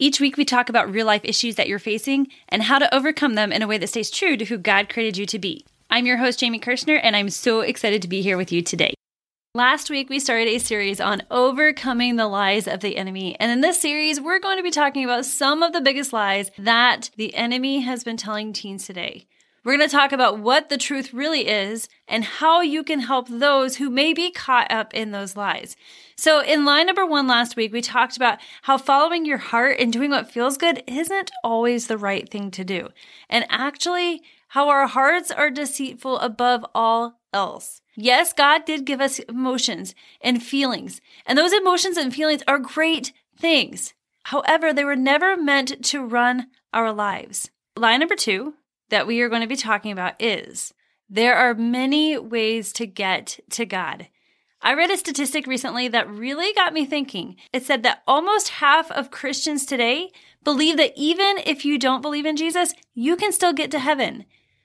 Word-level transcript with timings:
Each 0.00 0.20
week, 0.20 0.36
we 0.36 0.44
talk 0.44 0.68
about 0.68 0.92
real 0.92 1.06
life 1.06 1.22
issues 1.24 1.56
that 1.56 1.66
you're 1.66 1.80
facing 1.80 2.28
and 2.48 2.62
how 2.62 2.78
to 2.78 2.94
overcome 2.94 3.34
them 3.34 3.50
in 3.50 3.62
a 3.62 3.66
way 3.66 3.78
that 3.78 3.88
stays 3.88 4.12
true 4.12 4.36
to 4.36 4.44
who 4.44 4.56
God 4.56 4.88
created 4.88 5.16
you 5.16 5.26
to 5.26 5.40
be. 5.40 5.66
I'm 5.90 6.06
your 6.06 6.18
host, 6.18 6.38
Jamie 6.38 6.60
Kirschner, 6.60 7.00
and 7.02 7.16
I'm 7.16 7.30
so 7.30 7.62
excited 7.62 8.00
to 8.02 8.08
be 8.08 8.22
here 8.22 8.36
with 8.36 8.52
you 8.52 8.62
today. 8.62 8.94
Last 9.56 9.90
week, 9.90 10.08
we 10.08 10.20
started 10.20 10.46
a 10.46 10.58
series 10.58 11.00
on 11.00 11.22
overcoming 11.32 12.14
the 12.14 12.28
lies 12.28 12.68
of 12.68 12.78
the 12.78 12.96
enemy. 12.96 13.34
And 13.40 13.50
in 13.50 13.60
this 13.60 13.80
series, 13.80 14.20
we're 14.20 14.38
going 14.38 14.58
to 14.58 14.62
be 14.62 14.70
talking 14.70 15.02
about 15.02 15.24
some 15.24 15.64
of 15.64 15.72
the 15.72 15.80
biggest 15.80 16.12
lies 16.12 16.52
that 16.58 17.10
the 17.16 17.34
enemy 17.34 17.80
has 17.80 18.04
been 18.04 18.16
telling 18.16 18.52
teens 18.52 18.86
today. 18.86 19.26
We're 19.68 19.76
going 19.76 19.86
to 19.86 19.94
talk 19.94 20.12
about 20.12 20.38
what 20.38 20.70
the 20.70 20.78
truth 20.78 21.12
really 21.12 21.46
is 21.46 21.90
and 22.08 22.24
how 22.24 22.62
you 22.62 22.82
can 22.82 23.00
help 23.00 23.28
those 23.28 23.76
who 23.76 23.90
may 23.90 24.14
be 24.14 24.30
caught 24.30 24.72
up 24.72 24.94
in 24.94 25.10
those 25.10 25.36
lies. 25.36 25.76
So, 26.16 26.42
in 26.42 26.64
line 26.64 26.86
number 26.86 27.04
one 27.04 27.26
last 27.26 27.54
week, 27.54 27.70
we 27.70 27.82
talked 27.82 28.16
about 28.16 28.38
how 28.62 28.78
following 28.78 29.26
your 29.26 29.36
heart 29.36 29.76
and 29.78 29.92
doing 29.92 30.08
what 30.08 30.32
feels 30.32 30.56
good 30.56 30.82
isn't 30.86 31.30
always 31.44 31.86
the 31.86 31.98
right 31.98 32.26
thing 32.30 32.50
to 32.52 32.64
do. 32.64 32.88
And 33.28 33.44
actually, 33.50 34.22
how 34.48 34.70
our 34.70 34.86
hearts 34.86 35.30
are 35.30 35.50
deceitful 35.50 36.18
above 36.20 36.64
all 36.74 37.18
else. 37.34 37.82
Yes, 37.94 38.32
God 38.32 38.64
did 38.64 38.86
give 38.86 39.02
us 39.02 39.18
emotions 39.18 39.94
and 40.22 40.42
feelings, 40.42 41.02
and 41.26 41.36
those 41.36 41.52
emotions 41.52 41.98
and 41.98 42.14
feelings 42.14 42.40
are 42.48 42.58
great 42.58 43.12
things. 43.36 43.92
However, 44.22 44.72
they 44.72 44.86
were 44.86 44.96
never 44.96 45.36
meant 45.36 45.84
to 45.84 46.06
run 46.06 46.46
our 46.72 46.90
lives. 46.90 47.50
Line 47.76 48.00
number 48.00 48.16
two 48.16 48.54
that 48.90 49.06
we 49.06 49.20
are 49.20 49.28
going 49.28 49.42
to 49.42 49.48
be 49.48 49.56
talking 49.56 49.92
about 49.92 50.20
is 50.20 50.72
there 51.08 51.34
are 51.34 51.54
many 51.54 52.18
ways 52.18 52.72
to 52.74 52.86
get 52.86 53.40
to 53.50 53.64
God. 53.64 54.08
I 54.60 54.74
read 54.74 54.90
a 54.90 54.96
statistic 54.96 55.46
recently 55.46 55.88
that 55.88 56.10
really 56.10 56.52
got 56.52 56.72
me 56.72 56.84
thinking. 56.84 57.36
It 57.52 57.64
said 57.64 57.82
that 57.84 58.02
almost 58.06 58.48
half 58.48 58.90
of 58.90 59.10
Christians 59.10 59.64
today 59.64 60.10
believe 60.42 60.76
that 60.76 60.92
even 60.96 61.38
if 61.46 61.64
you 61.64 61.78
don't 61.78 62.02
believe 62.02 62.26
in 62.26 62.36
Jesus, 62.36 62.74
you 62.94 63.16
can 63.16 63.32
still 63.32 63.52
get 63.52 63.70
to 63.70 63.78
heaven. 63.78 64.24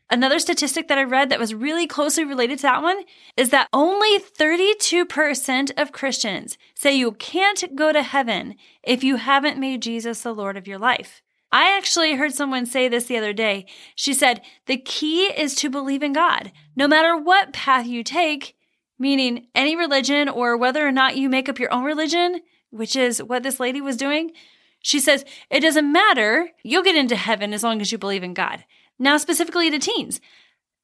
Another 0.10 0.38
statistic 0.38 0.90
that 0.90 1.00
I 1.00 1.04
read 1.04 1.30
that 1.30 1.40
was 1.40 1.56
really 1.56 1.88
closely 1.88 2.24
related 2.24 2.60
to 2.60 2.64
that 2.64 2.84
one 2.84 3.04
is 3.36 3.50
that 3.50 3.68
only 3.74 4.20
32% 4.20 5.72
of 5.76 5.92
Christians 5.92 6.56
say 6.76 6.96
you 6.96 7.14
can't 7.14 7.76
go 7.76 7.92
to 7.92 8.04
heaven 8.04 8.54
if 8.84 9.04
you 9.04 9.16
haven't 9.16 9.58
made 9.58 9.82
Jesus 9.82 10.22
the 10.22 10.32
Lord 10.32 10.56
of 10.56 10.68
your 10.68 10.78
life. 10.78 11.23
I 11.54 11.78
actually 11.78 12.16
heard 12.16 12.34
someone 12.34 12.66
say 12.66 12.88
this 12.88 13.06
the 13.06 13.18
other 13.18 13.32
day. 13.32 13.68
She 13.94 14.12
said, 14.16 14.42
the 14.66 14.78
key 14.78 15.26
is 15.26 15.54
to 15.56 15.70
believe 15.70 16.02
in 16.02 16.12
God. 16.12 16.52
No 16.76 16.88
matter 16.88 17.16
what 17.16 17.54
path 17.54 17.86
you 17.86 18.04
take, 18.04 18.56
meaning 18.98 19.46
any 19.54 19.76
religion 19.76 20.28
or 20.28 20.58
whether 20.58 20.86
or 20.86 20.92
not 20.92 21.16
you 21.16 21.30
make 21.30 21.48
up 21.48 21.60
your 21.60 21.72
own 21.72 21.84
religion, 21.84 22.42
which 22.72 22.96
is 22.96 23.22
what 23.22 23.44
this 23.44 23.60
lady 23.60 23.82
was 23.82 23.98
doing, 23.98 24.32
she 24.82 25.00
says, 25.00 25.24
it 25.52 25.60
doesn't 25.60 25.92
matter. 25.92 26.50
You'll 26.64 26.82
get 26.82 26.96
into 26.96 27.16
heaven 27.16 27.54
as 27.54 27.62
long 27.62 27.82
as 27.82 27.92
you 27.92 28.00
believe 28.00 28.24
in 28.24 28.34
God. 28.34 28.66
Now, 28.98 29.18
specifically 29.18 29.70
to 29.70 29.78
teens, 29.78 30.20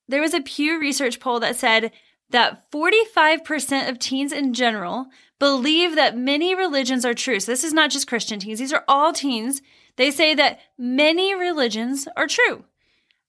there 0.07 0.21
was 0.21 0.35
a 0.35 0.41
Pew 0.41 0.79
Research 0.79 1.19
poll 1.19 1.39
that 1.39 1.55
said 1.55 1.91
that 2.29 2.71
45% 2.71 3.89
of 3.89 3.97
teens 3.97 4.31
in 4.31 4.53
general 4.53 5.07
believe 5.39 5.95
that 5.95 6.15
many 6.15 6.53
religions 6.53 7.05
are 7.05 7.15
true. 7.15 7.39
So 7.39 7.51
this 7.51 7.63
is 7.63 7.73
not 7.73 7.89
just 7.89 8.07
Christian 8.07 8.39
teens, 8.39 8.59
these 8.59 8.73
are 8.73 8.83
all 8.87 9.13
teens. 9.13 9.63
They 9.99 10.11
say 10.11 10.33
that 10.33 10.61
many 10.77 11.35
religions 11.35 12.07
are 12.15 12.25
true. 12.25 12.63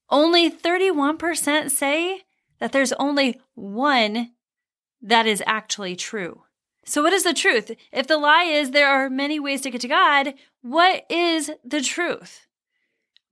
Only 0.08 0.48
31% 0.48 1.69
say 1.69 2.22
that 2.60 2.70
there's 2.70 2.92
only 2.92 3.41
one 3.54 4.31
that 5.03 5.26
is 5.26 5.42
actually 5.48 5.97
true. 5.97 6.44
So, 6.84 7.03
what 7.03 7.12
is 7.12 7.25
the 7.25 7.34
truth? 7.34 7.72
If 7.91 8.06
the 8.06 8.19
lie 8.19 8.44
is 8.44 8.70
there 8.70 8.88
are 8.88 9.10
many 9.10 9.41
ways 9.41 9.62
to 9.62 9.70
get 9.70 9.80
to 9.80 9.88
God, 9.88 10.34
what 10.62 11.06
is 11.10 11.50
the 11.64 11.80
truth? 11.80 12.47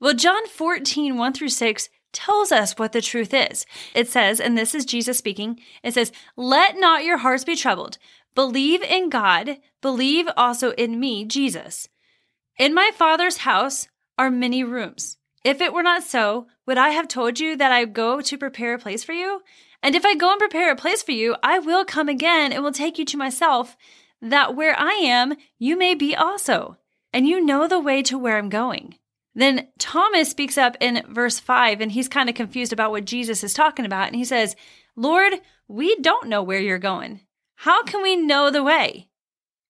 Well, 0.00 0.15
John 0.15 0.48
14, 0.48 1.16
1 1.16 1.32
through 1.32 1.50
6 1.50 1.88
tells 2.12 2.50
us 2.50 2.72
what 2.77 2.91
the 2.91 3.00
truth 3.00 3.32
is. 3.32 3.66
It 3.94 4.09
says, 4.09 4.41
and 4.41 4.59
this 4.59 4.75
is 4.75 4.84
Jesus 4.84 5.16
speaking, 5.16 5.60
it 5.84 5.94
says, 5.94 6.10
Let 6.34 6.81
not 6.81 7.04
your 7.04 7.19
hearts 7.19 7.44
be 7.44 7.54
troubled. 7.54 7.98
Believe 8.34 8.82
in 8.82 9.10
God, 9.10 9.59
believe 9.81 10.28
also 10.37 10.72
in 10.72 10.98
me, 10.98 11.25
Jesus. 11.25 11.88
In 12.59 12.75
my 12.75 12.91
Father's 12.93 13.37
house 13.39 13.87
are 14.19 14.33
many 14.33 14.65
rooms. 14.65 15.17
If 15.45 15.61
it 15.61 15.73
were 15.73 15.85
not 15.85 16.03
so, 16.03 16.49
would 16.67 16.77
I 16.77 16.89
have 16.89 17.07
told 17.07 17.39
you 17.39 17.57
that 17.57 17.71
I 17.71 17.85
go 17.85 18.21
to 18.21 18.37
prepare 18.37 18.75
a 18.75 18.79
place 18.81 19.05
for 19.05 19.13
you? 19.13 19.43
And 19.81 19.95
if 19.95 20.05
I 20.05 20.17
go 20.17 20.33
and 20.33 20.41
prepare 20.41 20.73
a 20.73 20.77
place 20.77 21.01
for 21.01 21.13
you, 21.13 21.37
I 21.41 21.61
will 21.61 21.85
come 21.85 22.09
again 22.09 22.53
and 22.53 22.65
will 22.65 22.73
take 22.73 22.99
you 22.99 23.05
to 23.05 23.17
myself, 23.17 23.77
that 24.21 24.57
where 24.57 24.77
I 24.77 24.95
am, 24.95 25.37
you 25.61 25.79
may 25.79 25.95
be 25.95 26.17
also. 26.17 26.79
And 27.13 27.29
you 27.29 27.41
know 27.41 27.69
the 27.69 27.79
way 27.79 28.03
to 28.03 28.19
where 28.19 28.37
I'm 28.37 28.49
going. 28.49 28.97
Then 29.37 29.69
Thomas 29.79 30.29
speaks 30.29 30.59
up 30.59 30.77
in 30.81 31.05
verse 31.09 31.39
5 31.39 31.81
and 31.81 31.93
he's 31.93 32.09
kind 32.09 32.29
of 32.29 32.35
confused 32.35 32.73
about 32.73 32.91
what 32.91 33.05
Jesus 33.05 33.45
is 33.45 33.55
talking 33.55 33.85
about. 33.85 34.09
And 34.09 34.17
he 34.17 34.25
says, 34.25 34.57
Lord, 34.97 35.35
we 35.69 35.95
don't 36.01 36.29
know 36.29 36.43
where 36.43 36.59
you're 36.59 36.79
going. 36.79 37.21
How 37.55 37.85
can 37.85 38.03
we 38.03 38.17
know 38.17 38.51
the 38.51 38.65
way? 38.65 39.11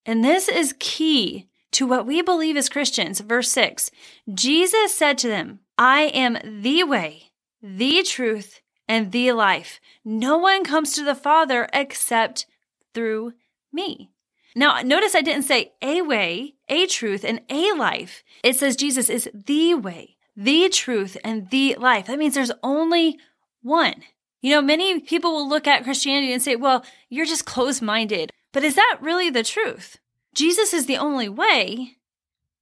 And 0.07 0.25
this 0.25 0.49
is 0.49 0.75
key 0.79 1.48
to 1.73 1.87
what 1.87 2.07
we 2.07 2.23
believe 2.23 2.57
as 2.57 2.69
Christians. 2.69 3.21
Verse 3.21 3.51
6 3.51 3.91
Jesus 4.33 4.95
said 4.95 5.19
to 5.19 5.29
them, 5.29 5.61
I 5.77 6.03
am 6.03 6.39
the 6.63 6.85
way, 6.85 7.33
the 7.63 8.03
truth, 8.03 8.61
and 8.89 9.13
the 9.13 9.33
life. 9.33 9.81
No 10.05 10.39
one 10.39 10.65
comes 10.65 10.95
to 10.95 11.05
the 11.05 11.15
Father 11.15 11.69
except 11.73 12.47
through 12.95 13.35
me. 13.73 14.11
Now, 14.57 14.81
notice 14.83 15.15
I 15.15 15.21
didn't 15.21 15.43
say 15.45 15.73
a 15.83 16.03
way, 16.03 16.55
a 16.69 16.87
truth, 16.87 17.25
and 17.25 17.43
a 17.51 17.73
life. 17.73 18.25
It 18.43 18.57
says 18.57 18.77
Jesus 18.77 19.11
is 19.11 19.31
the 19.33 19.75
way, 19.75 20.17
the 20.37 20.69
truth, 20.69 21.17
and 21.23 21.51
the 21.51 21.77
life. 21.79 22.07
That 22.07 22.19
means 22.19 22.35
there's 22.35 22.51
only 22.63 23.19
one. 23.63 24.03
You 24.41 24.53
know, 24.53 24.63
many 24.63 25.01
people 25.01 25.33
will 25.33 25.49
look 25.49 25.67
at 25.67 25.85
Christianity 25.85 26.33
and 26.33 26.43
say, 26.43 26.57
well, 26.57 26.85
you're 27.09 27.27
just 27.27 27.45
closed 27.45 27.83
minded. 27.83 28.33
But 28.53 28.65
is 28.65 28.77
that 28.77 28.99
really 29.01 29.31
the 29.31 29.43
truth? 29.43 29.99
Jesus 30.39 30.73
is 30.73 30.87
the 30.87 30.99
only 30.99 31.29
way 31.29 31.97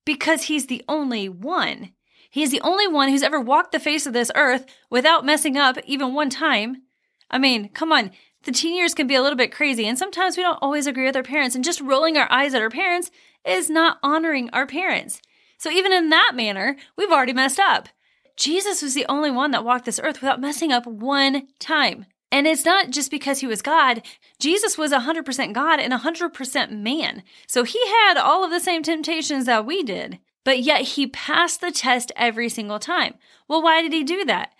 because 0.06 0.44
he's 0.44 0.66
the 0.66 0.82
only 0.88 1.28
one. 1.28 1.92
He's 2.30 2.50
the 2.50 2.62
only 2.62 2.88
one 2.88 3.10
who's 3.10 3.22
ever 3.22 3.38
walked 3.38 3.72
the 3.72 3.78
face 3.78 4.06
of 4.06 4.14
this 4.14 4.32
earth 4.34 4.64
without 4.88 5.26
messing 5.26 5.58
up 5.58 5.76
even 5.84 6.14
one 6.14 6.30
time. 6.30 6.84
I 7.30 7.36
mean, 7.36 7.68
come 7.68 7.92
on 7.92 8.12
the 8.44 8.52
teen 8.52 8.74
years 8.74 8.94
can 8.94 9.06
be 9.06 9.14
a 9.14 9.20
little 9.20 9.36
bit 9.36 9.52
crazy, 9.52 9.86
and 9.86 9.98
sometimes 9.98 10.38
we 10.38 10.42
don't 10.42 10.62
always 10.62 10.86
agree 10.86 11.04
with 11.04 11.16
our 11.16 11.22
parents, 11.22 11.54
and 11.54 11.62
just 11.62 11.82
rolling 11.82 12.16
our 12.16 12.32
eyes 12.32 12.54
at 12.54 12.62
our 12.62 12.70
parents 12.70 13.10
is 13.44 13.68
not 13.68 13.98
honoring 14.02 14.48
our 14.54 14.66
parents. 14.66 15.20
So, 15.58 15.68
even 15.68 15.92
in 15.92 16.08
that 16.08 16.32
manner, 16.34 16.76
we've 16.96 17.10
already 17.10 17.34
messed 17.34 17.60
up. 17.60 17.90
Jesus 18.36 18.80
was 18.80 18.94
the 18.94 19.04
only 19.06 19.30
one 19.30 19.50
that 19.50 19.66
walked 19.66 19.84
this 19.84 20.00
earth 20.02 20.22
without 20.22 20.40
messing 20.40 20.72
up 20.72 20.86
one 20.86 21.48
time. 21.58 22.06
And 22.32 22.46
it's 22.46 22.64
not 22.64 22.90
just 22.90 23.10
because 23.10 23.40
he 23.40 23.46
was 23.46 23.62
God. 23.62 24.02
Jesus 24.40 24.76
was 24.76 24.92
100% 24.92 25.52
God 25.52 25.80
and 25.80 25.92
100% 25.92 26.70
man. 26.70 27.22
So 27.46 27.62
he 27.62 27.80
had 27.86 28.16
all 28.16 28.44
of 28.44 28.50
the 28.50 28.60
same 28.60 28.82
temptations 28.82 29.46
that 29.46 29.64
we 29.64 29.82
did, 29.82 30.18
but 30.44 30.60
yet 30.60 30.82
he 30.82 31.06
passed 31.06 31.60
the 31.60 31.70
test 31.70 32.10
every 32.16 32.48
single 32.48 32.78
time. 32.78 33.14
Well, 33.48 33.62
why 33.62 33.80
did 33.80 33.92
he 33.92 34.02
do 34.02 34.24
that? 34.24 34.52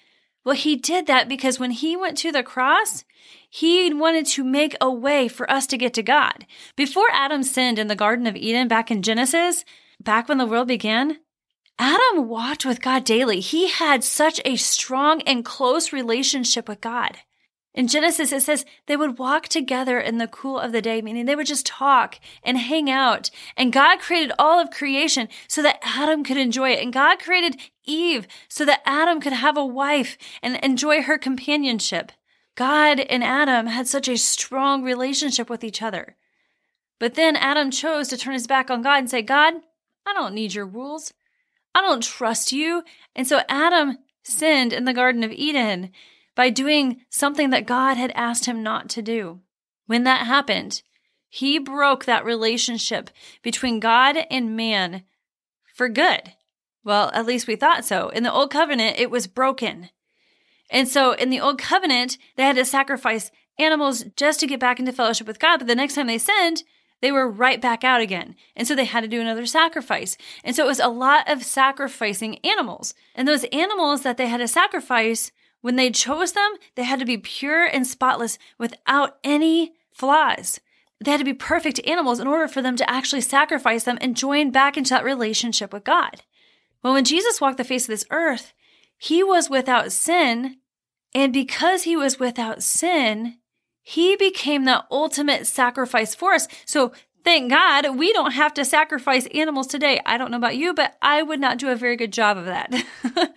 Well, 0.45 0.55
he 0.55 0.77
did 0.77 1.09
that 1.09 1.29
because 1.29 1.59
when 1.59 1.73
he 1.73 1.97
went 1.97 2.17
to 2.19 2.31
the 2.31 2.45
cross, 2.45 3.05
he 3.51 3.93
wanted 3.93 4.27
to 4.27 4.45
make 4.45 4.77
a 4.81 4.91
way 4.91 5.27
for 5.27 5.51
us 5.51 5.67
to 5.67 5.77
get 5.77 5.93
to 5.95 6.05
God. 6.05 6.47
Before 6.77 7.09
Adam 7.11 7.43
sinned 7.43 7.81
in 7.81 7.89
the 7.89 7.97
Garden 7.97 8.29
of 8.29 8.37
Eden 8.37 8.69
back 8.69 8.93
in 8.93 9.03
Genesis, 9.03 9.65
back 10.01 10.29
when 10.29 10.39
the 10.39 10.47
world 10.47 10.69
began, 10.69 11.19
Adam 11.81 12.29
walked 12.29 12.65
with 12.65 12.81
God 12.81 13.05
daily. 13.05 13.41
He 13.41 13.69
had 13.69 14.05
such 14.05 14.41
a 14.45 14.55
strong 14.55 15.21
and 15.23 15.45
close 15.45 15.93
relationship 15.93 16.69
with 16.69 16.81
God. 16.81 17.19
In 17.77 17.89
Genesis, 17.89 18.33
it 18.33 18.43
says 18.43 18.65
they 18.87 18.97
would 18.97 19.19
walk 19.19 19.49
together 19.49 20.01
in 20.01 20.17
the 20.17 20.27
cool 20.27 20.59
of 20.59 20.73
the 20.73 20.81
day, 20.81 21.03
meaning 21.03 21.27
they 21.27 21.37
would 21.37 21.47
just 21.47 21.67
talk 21.67 22.19
and 22.43 22.57
hang 22.57 22.89
out. 22.89 23.31
And 23.55 23.71
God 23.71 24.01
created 24.01 24.33
all 24.39 24.59
of 24.59 24.71
creation 24.71 25.29
so 25.47 25.61
that 25.61 25.79
Adam 25.83 26.25
could 26.25 26.39
enjoy 26.39 26.71
it. 26.71 26.83
And 26.83 26.91
God 26.91 27.19
created 27.19 27.61
Eve 27.85 28.27
so 28.49 28.65
that 28.65 28.81
Adam 28.87 29.21
could 29.21 29.35
have 29.35 29.59
a 29.59 29.65
wife 29.65 30.17
and 30.43 30.57
enjoy 30.57 31.03
her 31.03 31.19
companionship. 31.19 32.13
God 32.55 32.99
and 32.99 33.23
Adam 33.23 33.67
had 33.67 33.87
such 33.87 34.09
a 34.09 34.17
strong 34.17 34.83
relationship 34.83 35.51
with 35.51 35.63
each 35.63 35.83
other. 35.83 36.17
But 36.99 37.15
then 37.15 37.37
Adam 37.37 37.71
chose 37.71 38.09
to 38.09 38.17
turn 38.17 38.33
his 38.33 38.47
back 38.47 38.71
on 38.71 38.81
God 38.81 39.01
and 39.01 39.11
say, 39.11 39.21
God, 39.21 39.53
I 40.07 40.15
don't 40.15 40.35
need 40.35 40.55
your 40.55 40.65
rules. 40.65 41.13
I 41.75 41.83
don't 41.83 42.03
trust 42.03 42.53
you. 42.53 42.85
And 43.15 43.27
so 43.27 43.43
Adam 43.51 43.99
sinned 44.25 44.73
in 44.73 44.87
the 44.87 44.95
Garden 44.95 45.23
of 45.23 45.31
Eden 45.31 45.91
by 46.37 46.51
doing 46.51 47.01
something 47.11 47.51
that 47.51 47.67
God 47.67 47.97
had 47.97 48.13
asked 48.15 48.47
him 48.47 48.63
not 48.63 48.89
to 48.91 49.03
do. 49.03 49.41
When 49.87 50.05
that 50.05 50.27
happened, 50.27 50.83
he 51.29 51.59
broke 51.59 52.05
that 52.05 52.25
relationship 52.25 53.11
between 53.43 53.81
God 53.81 54.17
and 54.31 54.57
man 54.57 55.03
for 55.75 55.89
good. 55.89 56.35
Well, 56.85 57.11
at 57.13 57.27
least 57.27 57.49
we 57.49 57.57
thought 57.57 57.85
so. 57.85 58.11
In 58.11 58.23
the 58.23 58.33
Old 58.33 58.53
Covenant, 58.53 59.01
it 59.01 59.11
was 59.11 59.27
broken. 59.27 59.91
And 60.71 60.87
so 60.87 61.13
in 61.13 61.31
the 61.31 61.41
Old 61.41 61.59
Covenant, 61.59 62.17
they 62.37 62.45
had 62.45 62.57
to 62.57 62.65
sacrifice 62.65 63.33
animals 63.59 64.05
just 64.17 64.39
to 64.41 64.47
get 64.47 64.61
back 64.61 64.79
into 64.79 64.93
fellowship 64.93 65.27
with 65.27 65.41
God. 65.41 65.59
But 65.59 65.67
the 65.67 65.75
next 65.75 65.95
time 65.95 66.07
they 66.07 66.19
sinned, 66.19 66.63
they 67.03 67.13
were 67.13 67.31
right 67.31 67.61
back 67.61 67.85
out 67.85 68.01
again. 68.01 68.37
And 68.55 68.67
so 68.67 68.75
they 68.75 68.85
had 68.85 69.03
to 69.03 69.09
do 69.09 69.21
another 69.21 69.47
sacrifice. 69.47 70.17
And 70.45 70.55
so 70.55 70.65
it 70.65 70.69
was 70.69 70.81
a 70.81 70.89
lot 70.89 71.31
of 71.31 71.45
sacrificing 71.45 72.39
animals. 72.45 72.95
And 73.15 73.27
those 73.27 73.45
animals 73.53 74.03
that 74.03 74.17
they 74.17 74.29
had 74.29 74.39
to 74.39 74.49
sacrifice, 74.49 75.33
when 75.61 75.77
they 75.77 75.91
chose 75.91 76.33
them, 76.33 76.55
they 76.75 76.85
had 76.85 76.99
to 77.01 77.05
be 77.05 77.19
pure 77.19 77.65
and 77.65 77.87
spotless 77.87 78.39
without 78.59 79.19
any 79.25 79.75
flaws. 79.93 80.61
They 81.05 81.11
had 81.11 81.19
to 81.19 81.25
be 81.25 81.35
perfect 81.35 81.81
animals 81.87 82.21
in 82.21 82.27
order 82.27 82.49
for 82.49 82.63
them 82.63 82.77
to 82.77 82.91
actually 82.91 83.21
sacrifice 83.21 83.85
them 83.85 83.99
and 84.01 84.17
join 84.17 84.51
back 84.51 84.77
into 84.77 84.91
that 84.91 85.05
relationship 85.05 85.73
with 85.73 85.85
God. 85.85 86.23
Well, 86.83 86.93
when 86.93 87.05
Jesus 87.05 87.41
walked 87.41 87.59
the 87.59 87.65
face 87.65 87.85
of 87.85 87.89
this 87.89 88.07
earth, 88.11 88.53
he 88.97 89.23
was 89.23 89.51
without 89.51 89.93
sin. 89.93 90.57
And 91.15 91.33
because 91.33 91.83
he 91.83 91.97
was 91.97 92.19
without 92.19 92.63
sin, 92.63 93.39
he 93.83 94.17
became 94.17 94.65
the 94.65 94.85
ultimate 94.91 95.47
sacrifice 95.47 96.15
for 96.15 96.33
us. 96.33 96.49
So 96.65 96.93
thank 97.25 97.51
God 97.51 97.97
we 97.97 98.13
don't 98.13 98.33
have 98.33 98.55
to 98.55 98.65
sacrifice 98.65 99.27
animals 99.35 99.67
today. 99.67 100.01
I 100.07 100.17
don't 100.17 100.31
know 100.31 100.37
about 100.37 100.57
you, 100.57 100.75
but 100.75 100.97
I 101.03 101.23
would 101.23 101.41
not 101.41 101.59
do 101.59 101.71
a 101.71 101.77
very 101.77 101.97
good 101.97 102.13
job 102.13 102.37
of 102.37 102.47
that. 102.47 102.73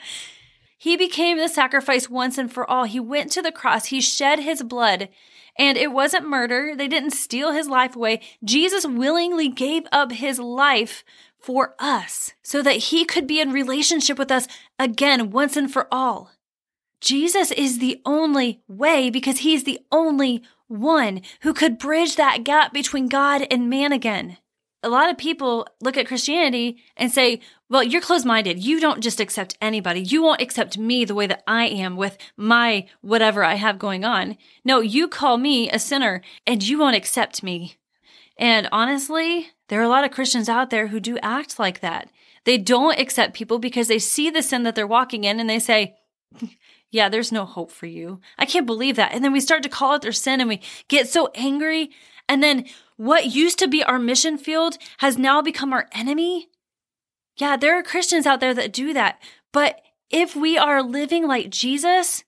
he 0.79 0.95
became 0.95 1.37
the 1.37 1.49
sacrifice 1.49 2.09
once 2.09 2.37
and 2.37 2.51
for 2.51 2.67
all. 2.67 2.85
He 2.85 3.01
went 3.01 3.33
to 3.33 3.41
the 3.41 3.51
cross. 3.51 3.87
He 3.87 3.99
shed 3.99 4.39
his 4.39 4.63
blood 4.63 5.09
and 5.57 5.77
it 5.77 5.91
wasn't 5.91 6.27
murder. 6.27 6.73
They 6.73 6.87
didn't 6.87 7.11
steal 7.11 7.51
his 7.51 7.67
life 7.67 7.97
away. 7.97 8.21
Jesus 8.45 8.87
willingly 8.87 9.49
gave 9.49 9.83
up 9.91 10.13
his 10.13 10.39
life 10.39 11.03
for 11.37 11.75
us 11.79 12.33
so 12.41 12.61
that 12.61 12.77
he 12.77 13.03
could 13.03 13.27
be 13.27 13.41
in 13.41 13.51
relationship 13.51 14.17
with 14.17 14.31
us 14.31 14.47
again 14.79 15.31
once 15.31 15.57
and 15.57 15.71
for 15.71 15.87
all. 15.91 16.31
Jesus 17.01 17.51
is 17.51 17.79
the 17.79 18.01
only 18.05 18.61
way 18.69 19.09
because 19.09 19.39
he's 19.39 19.65
the 19.65 19.79
only 19.91 20.41
one 20.67 21.21
who 21.41 21.53
could 21.53 21.77
bridge 21.77 22.15
that 22.15 22.45
gap 22.45 22.71
between 22.71 23.09
God 23.09 23.45
and 23.51 23.69
man 23.69 23.91
again. 23.91 24.37
A 24.81 24.87
lot 24.87 25.09
of 25.09 25.17
people 25.17 25.67
look 25.81 25.97
at 25.97 26.07
Christianity 26.07 26.77
and 26.95 27.11
say, 27.11 27.41
well, 27.69 27.83
you're 27.83 28.01
closed 28.01 28.25
minded. 28.25 28.63
You 28.63 28.79
don't 28.79 29.01
just 29.01 29.19
accept 29.19 29.57
anybody. 29.61 30.01
You 30.01 30.23
won't 30.23 30.41
accept 30.41 30.77
me 30.77 31.05
the 31.05 31.13
way 31.13 31.27
that 31.27 31.43
I 31.45 31.67
am 31.67 31.95
with 31.95 32.17
my 32.35 32.87
whatever 33.01 33.43
I 33.43 33.55
have 33.55 33.77
going 33.77 34.03
on. 34.03 34.37
No, 34.65 34.79
you 34.79 35.07
call 35.07 35.37
me 35.37 35.69
a 35.69 35.77
sinner 35.77 36.21
and 36.47 36.67
you 36.67 36.79
won't 36.79 36.95
accept 36.95 37.43
me. 37.43 37.77
And 38.37 38.67
honestly, 38.71 39.49
there 39.67 39.79
are 39.79 39.83
a 39.83 39.89
lot 39.89 40.03
of 40.03 40.11
Christians 40.11 40.49
out 40.49 40.71
there 40.71 40.87
who 40.87 40.99
do 40.99 41.19
act 41.21 41.59
like 41.59 41.81
that. 41.81 42.09
They 42.45 42.57
don't 42.57 42.99
accept 42.99 43.35
people 43.35 43.59
because 43.59 43.87
they 43.87 43.99
see 43.99 44.29
the 44.29 44.41
sin 44.41 44.63
that 44.63 44.73
they're 44.73 44.87
walking 44.87 45.23
in 45.23 45.39
and 45.39 45.49
they 45.49 45.59
say, 45.59 45.95
yeah, 46.89 47.09
there's 47.09 47.31
no 47.31 47.45
hope 47.45 47.69
for 47.69 47.85
you. 47.85 48.19
I 48.37 48.45
can't 48.45 48.65
believe 48.65 48.95
that. 48.95 49.13
And 49.13 49.23
then 49.23 49.31
we 49.31 49.41
start 49.41 49.61
to 49.63 49.69
call 49.69 49.93
out 49.93 50.01
their 50.01 50.11
sin 50.11 50.39
and 50.39 50.49
we 50.49 50.61
get 50.87 51.07
so 51.07 51.29
angry. 51.35 51.91
And 52.27 52.41
then 52.41 52.65
what 52.95 53.27
used 53.35 53.59
to 53.59 53.67
be 53.67 53.83
our 53.83 53.99
mission 53.99 54.37
field 54.37 54.77
has 54.99 55.17
now 55.17 55.41
become 55.41 55.71
our 55.71 55.87
enemy. 55.91 56.49
Yeah, 57.39 57.55
there 57.55 57.77
are 57.79 57.83
Christians 57.83 58.25
out 58.25 58.41
there 58.41 58.53
that 58.53 58.73
do 58.73 58.93
that. 58.93 59.19
But 59.53 59.81
if 60.09 60.35
we 60.35 60.57
are 60.57 60.83
living 60.83 61.25
like 61.25 61.49
Jesus, 61.49 62.25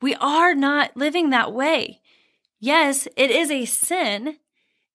we 0.00 0.14
are 0.14 0.54
not 0.54 0.96
living 0.96 1.30
that 1.30 1.52
way. 1.52 2.00
Yes, 2.60 3.08
it 3.16 3.30
is 3.30 3.50
a 3.50 3.64
sin. 3.64 4.36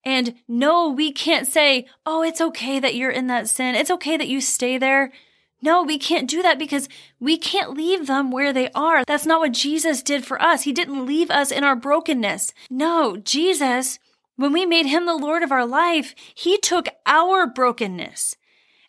And 0.04 0.36
no, 0.48 0.88
we 0.88 1.12
can't 1.12 1.46
say, 1.46 1.86
oh, 2.06 2.22
it's 2.22 2.40
okay 2.40 2.80
that 2.80 2.94
you're 2.94 3.10
in 3.10 3.26
that 3.28 3.48
sin. 3.48 3.74
It's 3.74 3.90
okay 3.90 4.16
that 4.16 4.28
you 4.28 4.40
stay 4.40 4.78
there. 4.78 5.12
No, 5.60 5.82
we 5.82 5.96
can't 5.98 6.28
do 6.28 6.42
that 6.42 6.58
because 6.58 6.88
we 7.20 7.36
can't 7.36 7.76
leave 7.76 8.06
them 8.06 8.32
where 8.32 8.52
they 8.52 8.70
are. 8.70 9.04
That's 9.04 9.26
not 9.26 9.40
what 9.40 9.52
Jesus 9.52 10.02
did 10.02 10.24
for 10.24 10.40
us. 10.42 10.62
He 10.62 10.72
didn't 10.72 11.06
leave 11.06 11.30
us 11.30 11.52
in 11.52 11.62
our 11.62 11.76
brokenness. 11.76 12.52
No, 12.68 13.16
Jesus, 13.18 14.00
when 14.34 14.52
we 14.52 14.66
made 14.66 14.86
him 14.86 15.06
the 15.06 15.14
Lord 15.14 15.44
of 15.44 15.52
our 15.52 15.66
life, 15.66 16.16
he 16.34 16.58
took 16.58 16.88
our 17.06 17.46
brokenness 17.46 18.36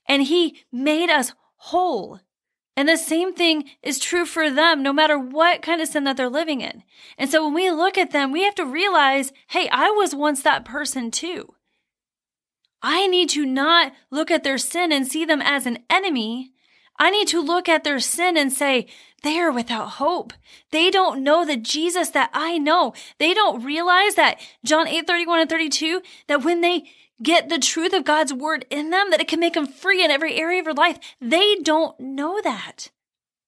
and 0.08 0.24
he 0.24 0.64
made 0.72 1.10
us 1.10 1.34
whole. 1.56 2.20
And 2.76 2.90
the 2.90 2.98
same 2.98 3.34
thing 3.34 3.70
is 3.84 4.00
true 4.00 4.26
for 4.26 4.50
them, 4.50 4.82
no 4.82 4.92
matter 4.92 5.18
what 5.18 5.62
kind 5.62 5.80
of 5.82 5.88
sin 5.88 6.06
that 6.06 6.18
they're 6.18 6.30
living 6.30 6.62
in. 6.62 6.84
And 7.18 7.30
so 7.30 7.46
when 7.46 7.54
we 7.54 7.70
look 7.70 7.98
at 7.98 8.12
them, 8.12 8.32
we 8.32 8.44
have 8.44 8.56
to 8.56 8.66
realize, 8.66 9.32
hey, 9.50 9.70
I 9.70 9.92
was 9.92 10.16
once 10.16 10.42
that 10.42 10.66
person 10.66 11.12
too. 11.12 11.54
I 12.82 13.08
need 13.08 13.30
to 13.30 13.46
not 13.46 13.94
look 14.10 14.32
at 14.32 14.44
their 14.44 14.58
sin 14.58 14.92
and 14.92 15.08
see 15.08 15.24
them 15.24 15.42
as 15.42 15.66
an 15.66 15.80
enemy, 15.90 16.54
I 17.00 17.10
need 17.10 17.28
to 17.30 17.42
look 17.42 17.68
at 17.68 17.84
their 17.84 18.00
sin 18.00 18.38
and 18.38 18.52
say, 18.52 18.88
they 19.24 19.40
are 19.40 19.52
without 19.52 19.92
hope. 19.92 20.34
They 20.72 20.92
don't 20.92 21.24
know 21.24 21.46
the 21.46 21.58
Jesus 21.58 22.10
that 22.10 22.30
I 22.34 22.58
know. 22.58 22.94
They 23.20 23.34
don't 23.34 23.64
realize 23.64 24.16
that 24.16 24.40
John 24.64 24.88
8, 24.88 25.08
31 25.08 25.40
and 25.40 25.50
32, 25.50 26.02
that 26.28 26.44
when 26.44 26.62
they 26.62 26.84
get 27.22 27.50
the 27.50 27.60
truth 27.60 27.94
of 27.94 28.06
God's 28.06 28.34
word 28.34 28.66
in 28.70 28.90
them, 28.90 29.12
that 29.12 29.22
it 29.22 29.28
can 29.28 29.40
make 29.40 29.54
them 29.54 29.68
free 29.68 30.04
in 30.04 30.12
every 30.12 30.36
area 30.36 30.60
of 30.60 30.66
their 30.66 30.74
life. 30.74 30.98
They 31.22 31.56
don't 31.56 32.00
know 32.00 32.42
that. 32.42 32.90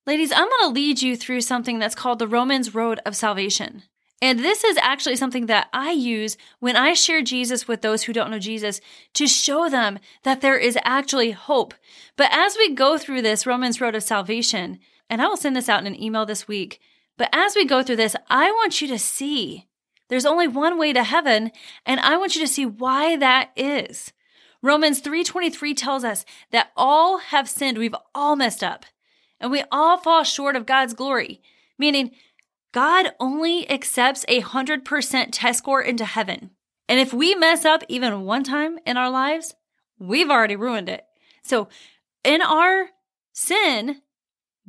Ladies, 0.06 0.30
I'm 0.30 0.48
going 0.48 0.68
to 0.68 0.68
lead 0.68 1.02
you 1.02 1.16
through 1.16 1.40
something 1.40 1.78
that's 1.78 1.94
called 1.94 2.20
the 2.20 2.28
Romans 2.28 2.74
Road 2.74 3.00
of 3.04 3.16
Salvation. 3.16 3.82
And 4.22 4.38
this 4.38 4.64
is 4.64 4.78
actually 4.78 5.16
something 5.16 5.46
that 5.46 5.68
I 5.72 5.90
use 5.90 6.36
when 6.58 6.76
I 6.76 6.94
share 6.94 7.22
Jesus 7.22 7.68
with 7.68 7.82
those 7.82 8.04
who 8.04 8.12
don't 8.12 8.30
know 8.30 8.38
Jesus 8.38 8.80
to 9.14 9.26
show 9.26 9.68
them 9.68 9.98
that 10.22 10.40
there 10.40 10.56
is 10.56 10.78
actually 10.84 11.32
hope. 11.32 11.74
But 12.16 12.30
as 12.32 12.56
we 12.56 12.74
go 12.74 12.96
through 12.96 13.22
this 13.22 13.46
Romans 13.46 13.80
Road 13.80 13.94
of 13.94 14.02
Salvation, 14.02 14.78
and 15.10 15.20
I 15.20 15.26
will 15.26 15.36
send 15.36 15.54
this 15.54 15.68
out 15.68 15.80
in 15.80 15.86
an 15.86 16.02
email 16.02 16.24
this 16.24 16.48
week, 16.48 16.80
but 17.18 17.28
as 17.32 17.54
we 17.54 17.66
go 17.66 17.82
through 17.82 17.96
this, 17.96 18.16
I 18.28 18.50
want 18.50 18.80
you 18.80 18.88
to 18.88 18.98
see 18.98 19.66
there's 20.08 20.26
only 20.26 20.48
one 20.48 20.78
way 20.78 20.92
to 20.92 21.02
heaven, 21.02 21.50
and 21.84 22.00
I 22.00 22.16
want 22.16 22.36
you 22.36 22.42
to 22.42 22.52
see 22.52 22.66
why 22.66 23.16
that 23.16 23.50
is. 23.56 24.12
Romans 24.62 25.00
3:23 25.00 25.74
tells 25.74 26.04
us 26.04 26.24
that 26.50 26.72
all 26.76 27.18
have 27.18 27.48
sinned, 27.48 27.78
we've 27.78 27.94
all 28.14 28.36
messed 28.36 28.64
up, 28.64 28.86
and 29.40 29.50
we 29.50 29.62
all 29.70 29.96
fall 29.96 30.24
short 30.24 30.56
of 30.56 30.66
God's 30.66 30.94
glory, 30.94 31.40
meaning 31.78 32.12
God 32.72 33.14
only 33.20 33.68
accepts 33.70 34.24
a 34.28 34.40
100% 34.40 35.28
test 35.32 35.58
score 35.58 35.82
into 35.82 36.04
heaven. 36.04 36.50
And 36.88 37.00
if 37.00 37.12
we 37.12 37.34
mess 37.34 37.64
up 37.64 37.82
even 37.88 38.22
one 38.22 38.44
time 38.44 38.78
in 38.86 38.96
our 38.96 39.10
lives, 39.10 39.54
we've 39.98 40.30
already 40.30 40.56
ruined 40.56 40.88
it. 40.88 41.04
So 41.42 41.68
in 42.22 42.42
our 42.42 42.90
sin, 43.32 44.02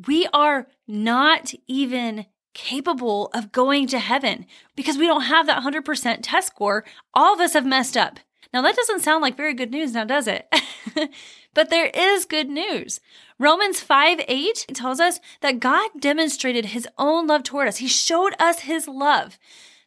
we 0.07 0.27
are 0.33 0.67
not 0.87 1.53
even 1.67 2.27
capable 2.57 3.27
of 3.35 3.51
going 3.51 3.85
to 3.85 3.99
heaven 3.99 4.47
because 4.75 4.97
we 4.97 5.05
don't 5.05 5.21
have 5.21 5.45
that 5.45 5.61
100% 5.61 6.19
test 6.23 6.47
score. 6.47 6.83
All 7.13 7.35
of 7.35 7.39
us 7.39 7.53
have 7.53 7.65
messed 7.65 7.95
up. 7.95 8.19
Now, 8.51 8.63
that 8.63 8.75
doesn't 8.75 9.01
sound 9.01 9.21
like 9.21 9.37
very 9.37 9.53
good 9.53 9.69
news 9.69 9.93
now, 9.93 10.05
does 10.05 10.27
it? 10.27 10.51
but 11.53 11.69
there 11.69 11.91
is 11.93 12.25
good 12.25 12.49
news. 12.49 12.99
Romans 13.37 13.79
5 13.81 14.21
8 14.27 14.65
tells 14.73 14.99
us 14.99 15.19
that 15.41 15.59
God 15.59 15.91
demonstrated 15.99 16.67
his 16.67 16.87
own 16.97 17.27
love 17.27 17.43
toward 17.43 17.67
us. 17.67 17.77
He 17.77 17.87
showed 17.87 18.33
us 18.39 18.61
his 18.61 18.87
love. 18.87 19.37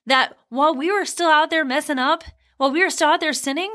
That 0.07 0.37
while 0.49 0.75
we 0.75 0.93
were 0.93 1.05
still 1.05 1.29
out 1.29 1.51
there 1.51 1.65
messing 1.65 1.99
up, 1.99 2.23
while 2.57 2.71
we 2.71 2.85
were 2.85 2.91
still 2.91 3.09
out 3.09 3.21
there 3.21 3.33
sinning, 3.33 3.75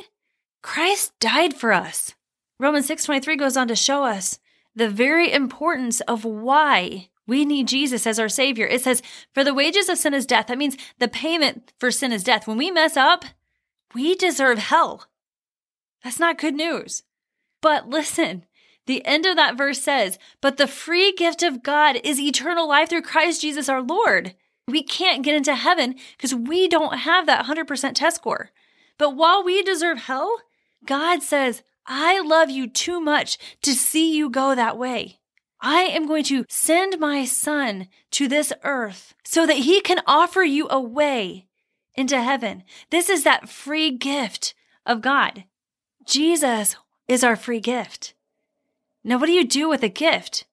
Christ 0.62 1.12
died 1.20 1.54
for 1.54 1.74
us. 1.74 2.16
Romans 2.60 2.88
6:23 2.88 3.36
goes 3.36 3.58
on 3.58 3.68
to 3.68 3.76
show 3.76 4.06
us 4.06 4.40
the 4.74 4.90
very 4.90 5.32
importance 5.32 6.00
of 6.02 6.24
why 6.24 7.10
we 7.28 7.46
need 7.46 7.68
Jesus 7.68 8.06
as 8.06 8.20
our 8.20 8.30
savior. 8.30 8.68
It 8.68 8.82
says, 8.82 9.02
"For 9.34 9.44
the 9.44 9.54
wages 9.54 9.90
of 9.90 9.98
sin 9.98 10.14
is 10.14 10.26
death." 10.26 10.48
That 10.48 10.58
means 10.58 10.78
the 11.00 11.08
payment 11.08 11.74
for 11.80 11.92
sin 11.92 12.12
is 12.12 12.24
death. 12.24 12.48
When 12.48 12.58
we 12.58 12.72
mess 12.72 12.96
up, 12.96 13.26
we 13.94 14.16
deserve 14.16 14.60
hell. 14.60 15.08
That's 16.04 16.20
not 16.20 16.38
good 16.38 16.56
news. 16.56 17.04
But 17.62 17.90
listen, 17.90 18.46
The 18.86 19.06
end 19.06 19.26
of 19.26 19.36
that 19.36 19.58
verse 19.58 19.82
says, 19.82 20.20
But 20.42 20.58
the 20.58 20.68
free 20.68 21.12
gift 21.12 21.44
of 21.44 21.64
God 21.64 21.98
is 22.04 22.20
eternal 22.20 22.68
life 22.68 22.90
through 22.90 23.02
Christ 23.02 23.42
Jesus 23.42 23.68
our 23.68 23.82
Lord. 23.82 24.36
We 24.68 24.84
can't 24.84 25.24
get 25.24 25.36
into 25.36 25.56
heaven 25.56 25.96
because 26.18 26.34
we 26.34 26.68
don't 26.68 27.00
have 27.00 27.26
that 27.26 27.46
100% 27.46 27.96
test 27.96 28.18
score. 28.18 28.52
But 28.98 29.16
while 29.16 29.44
we 29.44 29.62
deserve 29.64 30.00
hell, 30.00 30.38
God 30.86 31.22
says, 31.22 31.64
I 31.86 32.20
love 32.22 32.50
you 32.50 32.68
too 32.68 33.00
much 33.00 33.38
to 33.62 33.74
see 33.74 34.16
you 34.16 34.30
go 34.30 34.56
that 34.56 34.78
way. 34.78 35.20
I 35.62 35.82
am 35.82 36.08
going 36.08 36.24
to 36.26 36.46
send 36.50 37.00
my 37.00 37.26
son 37.26 37.88
to 38.12 38.28
this 38.28 38.52
earth 38.64 39.14
so 39.24 39.46
that 39.46 39.58
he 39.58 39.82
can 39.82 40.02
offer 40.06 40.44
you 40.44 40.68
a 40.70 40.80
way 40.80 41.48
into 41.96 42.22
heaven. 42.22 42.64
This 42.90 43.10
is 43.10 43.24
that 43.24 43.50
free 43.50 43.92
gift 43.92 44.54
of 44.86 45.02
God. 45.02 45.46
Jesus 46.06 46.76
is 47.08 47.24
our 47.24 47.36
free 47.36 47.60
gift. 47.60 48.14
Now, 49.04 49.18
what 49.18 49.28
do 49.28 49.32
you 49.32 49.46
do 49.46 49.70
with 49.70 49.84
a 49.84 49.90
gift? 49.90 50.46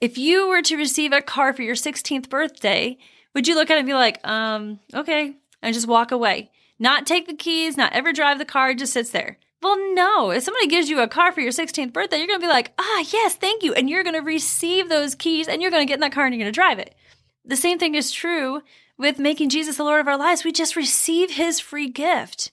If 0.00 0.18
you 0.18 0.48
were 0.48 0.62
to 0.62 0.76
receive 0.76 1.12
a 1.12 1.22
car 1.22 1.52
for 1.52 1.62
your 1.62 1.74
16th 1.74 2.28
birthday, 2.28 2.98
would 3.34 3.48
you 3.48 3.54
look 3.54 3.70
at 3.70 3.76
it 3.76 3.80
and 3.80 3.86
be 3.86 3.94
like, 3.94 4.26
um, 4.26 4.80
okay, 4.94 5.36
and 5.62 5.74
just 5.74 5.86
walk 5.86 6.10
away? 6.10 6.50
Not 6.78 7.06
take 7.06 7.26
the 7.26 7.34
keys, 7.34 7.76
not 7.76 7.92
ever 7.92 8.12
drive 8.12 8.38
the 8.38 8.44
car, 8.44 8.74
just 8.74 8.92
sits 8.92 9.10
there. 9.10 9.38
Well, 9.66 9.94
no. 9.94 10.30
If 10.30 10.44
somebody 10.44 10.68
gives 10.68 10.88
you 10.88 11.00
a 11.00 11.08
car 11.08 11.32
for 11.32 11.40
your 11.40 11.50
16th 11.50 11.92
birthday, 11.92 12.18
you're 12.18 12.28
going 12.28 12.38
to 12.38 12.46
be 12.46 12.48
like, 12.48 12.72
ah, 12.78 13.04
yes, 13.12 13.34
thank 13.34 13.64
you. 13.64 13.74
And 13.74 13.90
you're 13.90 14.04
going 14.04 14.14
to 14.14 14.20
receive 14.20 14.88
those 14.88 15.16
keys 15.16 15.48
and 15.48 15.60
you're 15.60 15.72
going 15.72 15.84
to 15.84 15.88
get 15.88 15.94
in 15.94 16.02
that 16.02 16.12
car 16.12 16.24
and 16.24 16.32
you're 16.32 16.44
going 16.44 16.52
to 16.52 16.54
drive 16.54 16.78
it. 16.78 16.94
The 17.44 17.56
same 17.56 17.76
thing 17.76 17.96
is 17.96 18.12
true 18.12 18.62
with 18.96 19.18
making 19.18 19.48
Jesus 19.48 19.76
the 19.76 19.82
Lord 19.82 20.00
of 20.00 20.06
our 20.06 20.16
lives. 20.16 20.44
We 20.44 20.52
just 20.52 20.76
receive 20.76 21.32
his 21.32 21.58
free 21.58 21.88
gift. 21.88 22.52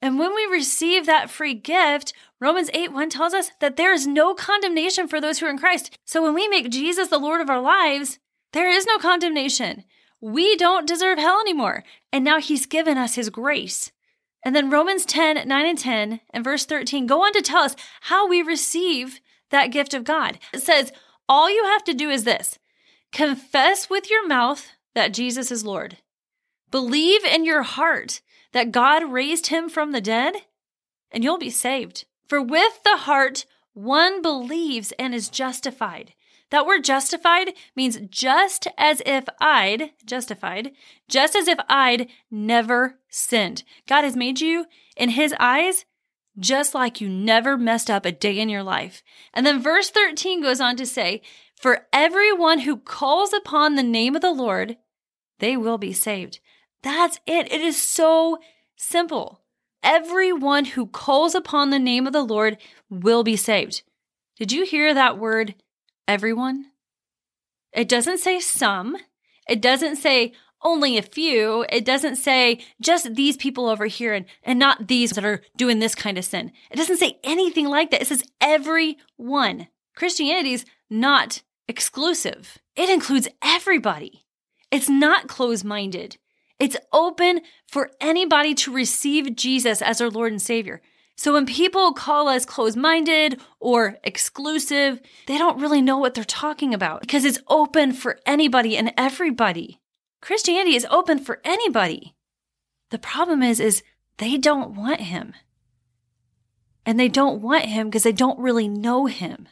And 0.00 0.16
when 0.16 0.32
we 0.32 0.46
receive 0.46 1.06
that 1.06 1.28
free 1.28 1.54
gift, 1.54 2.12
Romans 2.40 2.70
8 2.72 2.92
1 2.92 3.10
tells 3.10 3.34
us 3.34 3.50
that 3.58 3.76
there 3.76 3.92
is 3.92 4.06
no 4.06 4.32
condemnation 4.32 5.08
for 5.08 5.20
those 5.20 5.40
who 5.40 5.46
are 5.46 5.50
in 5.50 5.58
Christ. 5.58 5.98
So 6.04 6.22
when 6.22 6.34
we 6.34 6.46
make 6.46 6.70
Jesus 6.70 7.08
the 7.08 7.18
Lord 7.18 7.40
of 7.40 7.50
our 7.50 7.60
lives, 7.60 8.20
there 8.52 8.70
is 8.70 8.86
no 8.86 8.98
condemnation. 8.98 9.82
We 10.20 10.54
don't 10.54 10.86
deserve 10.86 11.18
hell 11.18 11.40
anymore. 11.40 11.82
And 12.12 12.24
now 12.24 12.38
he's 12.38 12.66
given 12.66 12.96
us 12.96 13.16
his 13.16 13.28
grace. 13.28 13.90
And 14.44 14.54
then 14.54 14.70
Romans 14.70 15.06
10, 15.06 15.48
9 15.48 15.66
and 15.66 15.78
10 15.78 16.20
and 16.30 16.44
verse 16.44 16.66
13 16.66 17.06
go 17.06 17.24
on 17.24 17.32
to 17.32 17.42
tell 17.42 17.62
us 17.62 17.74
how 18.02 18.28
we 18.28 18.42
receive 18.42 19.20
that 19.50 19.68
gift 19.68 19.94
of 19.94 20.04
God. 20.04 20.38
It 20.52 20.62
says, 20.62 20.92
all 21.28 21.50
you 21.50 21.64
have 21.64 21.84
to 21.84 21.94
do 21.94 22.10
is 22.10 22.24
this 22.24 22.58
confess 23.12 23.88
with 23.88 24.10
your 24.10 24.26
mouth 24.26 24.68
that 24.94 25.14
Jesus 25.14 25.50
is 25.50 25.64
Lord, 25.64 25.98
believe 26.70 27.24
in 27.24 27.44
your 27.44 27.62
heart 27.62 28.20
that 28.52 28.72
God 28.72 29.10
raised 29.10 29.48
him 29.48 29.68
from 29.68 29.92
the 29.92 30.00
dead, 30.00 30.34
and 31.10 31.24
you'll 31.24 31.38
be 31.38 31.50
saved. 31.50 32.04
For 32.28 32.40
with 32.40 32.82
the 32.84 32.98
heart 32.98 33.46
one 33.72 34.22
believes 34.22 34.92
and 34.98 35.14
is 35.14 35.28
justified. 35.28 36.14
That 36.50 36.66
word 36.66 36.84
justified 36.84 37.54
means 37.74 37.98
just 38.10 38.68
as 38.76 39.02
if 39.04 39.24
I'd, 39.40 39.90
justified, 40.04 40.72
just 41.08 41.34
as 41.34 41.48
if 41.48 41.58
I'd 41.68 42.08
never 42.30 42.98
sinned. 43.08 43.64
God 43.88 44.02
has 44.04 44.16
made 44.16 44.40
you 44.40 44.66
in 44.96 45.10
his 45.10 45.34
eyes 45.40 45.84
just 46.38 46.74
like 46.74 47.00
you 47.00 47.08
never 47.08 47.56
messed 47.56 47.90
up 47.90 48.04
a 48.04 48.12
day 48.12 48.38
in 48.38 48.48
your 48.48 48.62
life. 48.62 49.02
And 49.32 49.46
then 49.46 49.62
verse 49.62 49.90
13 49.90 50.42
goes 50.42 50.60
on 50.60 50.76
to 50.76 50.86
say, 50.86 51.22
For 51.56 51.86
everyone 51.92 52.60
who 52.60 52.76
calls 52.76 53.32
upon 53.32 53.74
the 53.74 53.82
name 53.82 54.16
of 54.16 54.22
the 54.22 54.32
Lord, 54.32 54.76
they 55.38 55.56
will 55.56 55.78
be 55.78 55.92
saved. 55.92 56.40
That's 56.82 57.18
it. 57.26 57.50
It 57.52 57.60
is 57.60 57.80
so 57.80 58.38
simple. 58.76 59.40
Everyone 59.82 60.64
who 60.64 60.86
calls 60.86 61.34
upon 61.34 61.70
the 61.70 61.78
name 61.78 62.06
of 62.06 62.12
the 62.12 62.22
Lord 62.22 62.58
will 62.90 63.22
be 63.22 63.36
saved. 63.36 63.82
Did 64.36 64.50
you 64.50 64.64
hear 64.64 64.92
that 64.92 65.18
word 65.18 65.54
everyone. 66.08 66.66
It 67.72 67.88
doesn't 67.88 68.18
say 68.18 68.40
some. 68.40 68.96
It 69.48 69.60
doesn't 69.60 69.96
say 69.96 70.32
only 70.62 70.96
a 70.96 71.02
few. 71.02 71.66
It 71.68 71.84
doesn't 71.84 72.16
say 72.16 72.60
just 72.80 73.14
these 73.14 73.36
people 73.36 73.68
over 73.68 73.86
here 73.86 74.14
and, 74.14 74.24
and 74.42 74.58
not 74.58 74.88
these 74.88 75.10
that 75.10 75.24
are 75.24 75.42
doing 75.56 75.78
this 75.78 75.94
kind 75.94 76.16
of 76.16 76.24
sin. 76.24 76.52
It 76.70 76.76
doesn't 76.76 76.96
say 76.96 77.18
anything 77.22 77.66
like 77.68 77.90
that. 77.90 78.02
It 78.02 78.06
says 78.06 78.24
everyone. 78.40 79.68
Christianity 79.94 80.54
is 80.54 80.64
not 80.88 81.42
exclusive. 81.68 82.58
It 82.76 82.88
includes 82.88 83.28
everybody. 83.42 84.24
It's 84.70 84.88
not 84.88 85.28
closed 85.28 85.64
minded. 85.64 86.16
It's 86.58 86.76
open 86.92 87.40
for 87.68 87.90
anybody 88.00 88.54
to 88.54 88.72
receive 88.72 89.36
Jesus 89.36 89.82
as 89.82 89.98
their 89.98 90.10
Lord 90.10 90.32
and 90.32 90.42
Savior. 90.42 90.80
So 91.16 91.32
when 91.32 91.46
people 91.46 91.92
call 91.92 92.28
us 92.28 92.44
closed 92.44 92.76
minded 92.76 93.40
or 93.60 93.98
exclusive, 94.02 95.00
they 95.26 95.38
don't 95.38 95.60
really 95.60 95.80
know 95.80 95.98
what 95.98 96.14
they're 96.14 96.24
talking 96.24 96.74
about 96.74 97.00
because 97.00 97.24
it's 97.24 97.38
open 97.48 97.92
for 97.92 98.18
anybody 98.26 98.76
and 98.76 98.92
everybody. 98.96 99.80
Christianity 100.20 100.74
is 100.74 100.86
open 100.90 101.18
for 101.18 101.40
anybody. 101.44 102.14
The 102.90 102.98
problem 102.98 103.42
is, 103.42 103.60
is 103.60 103.82
they 104.18 104.36
don't 104.36 104.74
want 104.74 105.00
him. 105.00 105.34
And 106.86 106.98
they 106.98 107.08
don't 107.08 107.40
want 107.40 107.66
him 107.66 107.88
because 107.88 108.02
they 108.02 108.12
don't 108.12 108.38
really 108.38 108.68
know 108.68 109.06
him. 109.06 109.48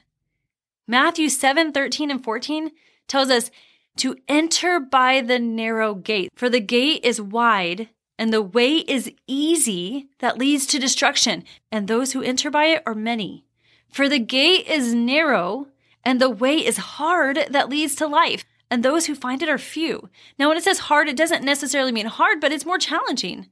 Matthew 0.87 1.29
7, 1.29 1.73
13 1.73 2.11
and 2.11 2.23
14 2.23 2.73
tells 3.07 3.31
us 3.31 3.51
to 3.97 4.17
enter 4.29 4.81
by 4.81 5.21
the 5.21 5.39
narrow 5.39 5.95
gate, 5.95 6.31
for 6.35 6.49
the 6.49 6.61
gate 6.61 7.05
is 7.05 7.21
wide 7.21 7.89
and 8.23 8.33
the 8.33 8.41
way 8.41 8.77
is 8.77 9.11
easy 9.27 10.09
that 10.21 10.39
leads 10.39 10.65
to 10.65 10.79
destruction, 10.79 11.43
and 11.73 11.89
those 11.89 12.13
who 12.13 12.23
enter 12.23 12.53
by 12.53 12.67
it 12.67 12.81
are 12.87 12.95
many. 12.95 13.45
For 13.91 14.09
the 14.09 14.21
gate 14.21 14.69
is 14.69 14.95
narrow, 14.95 15.67
and 16.05 16.21
the 16.21 16.31
way 16.31 16.65
is 16.65 16.77
hard 16.77 17.49
that 17.51 17.69
leads 17.69 17.97
to 17.97 18.07
life, 18.07 18.45
and 18.71 18.85
those 18.85 19.07
who 19.07 19.17
find 19.17 19.43
it 19.43 19.49
are 19.49 19.59
few. 19.59 20.09
Now, 20.39 20.47
when 20.47 20.57
it 20.57 20.63
says 20.63 20.79
hard, 20.79 21.09
it 21.09 21.17
doesn't 21.17 21.43
necessarily 21.43 21.91
mean 21.91 22.07
hard, 22.07 22.41
but 22.41 22.53
it's 22.53 22.65
more 22.65 22.79
challenging. 22.79 23.49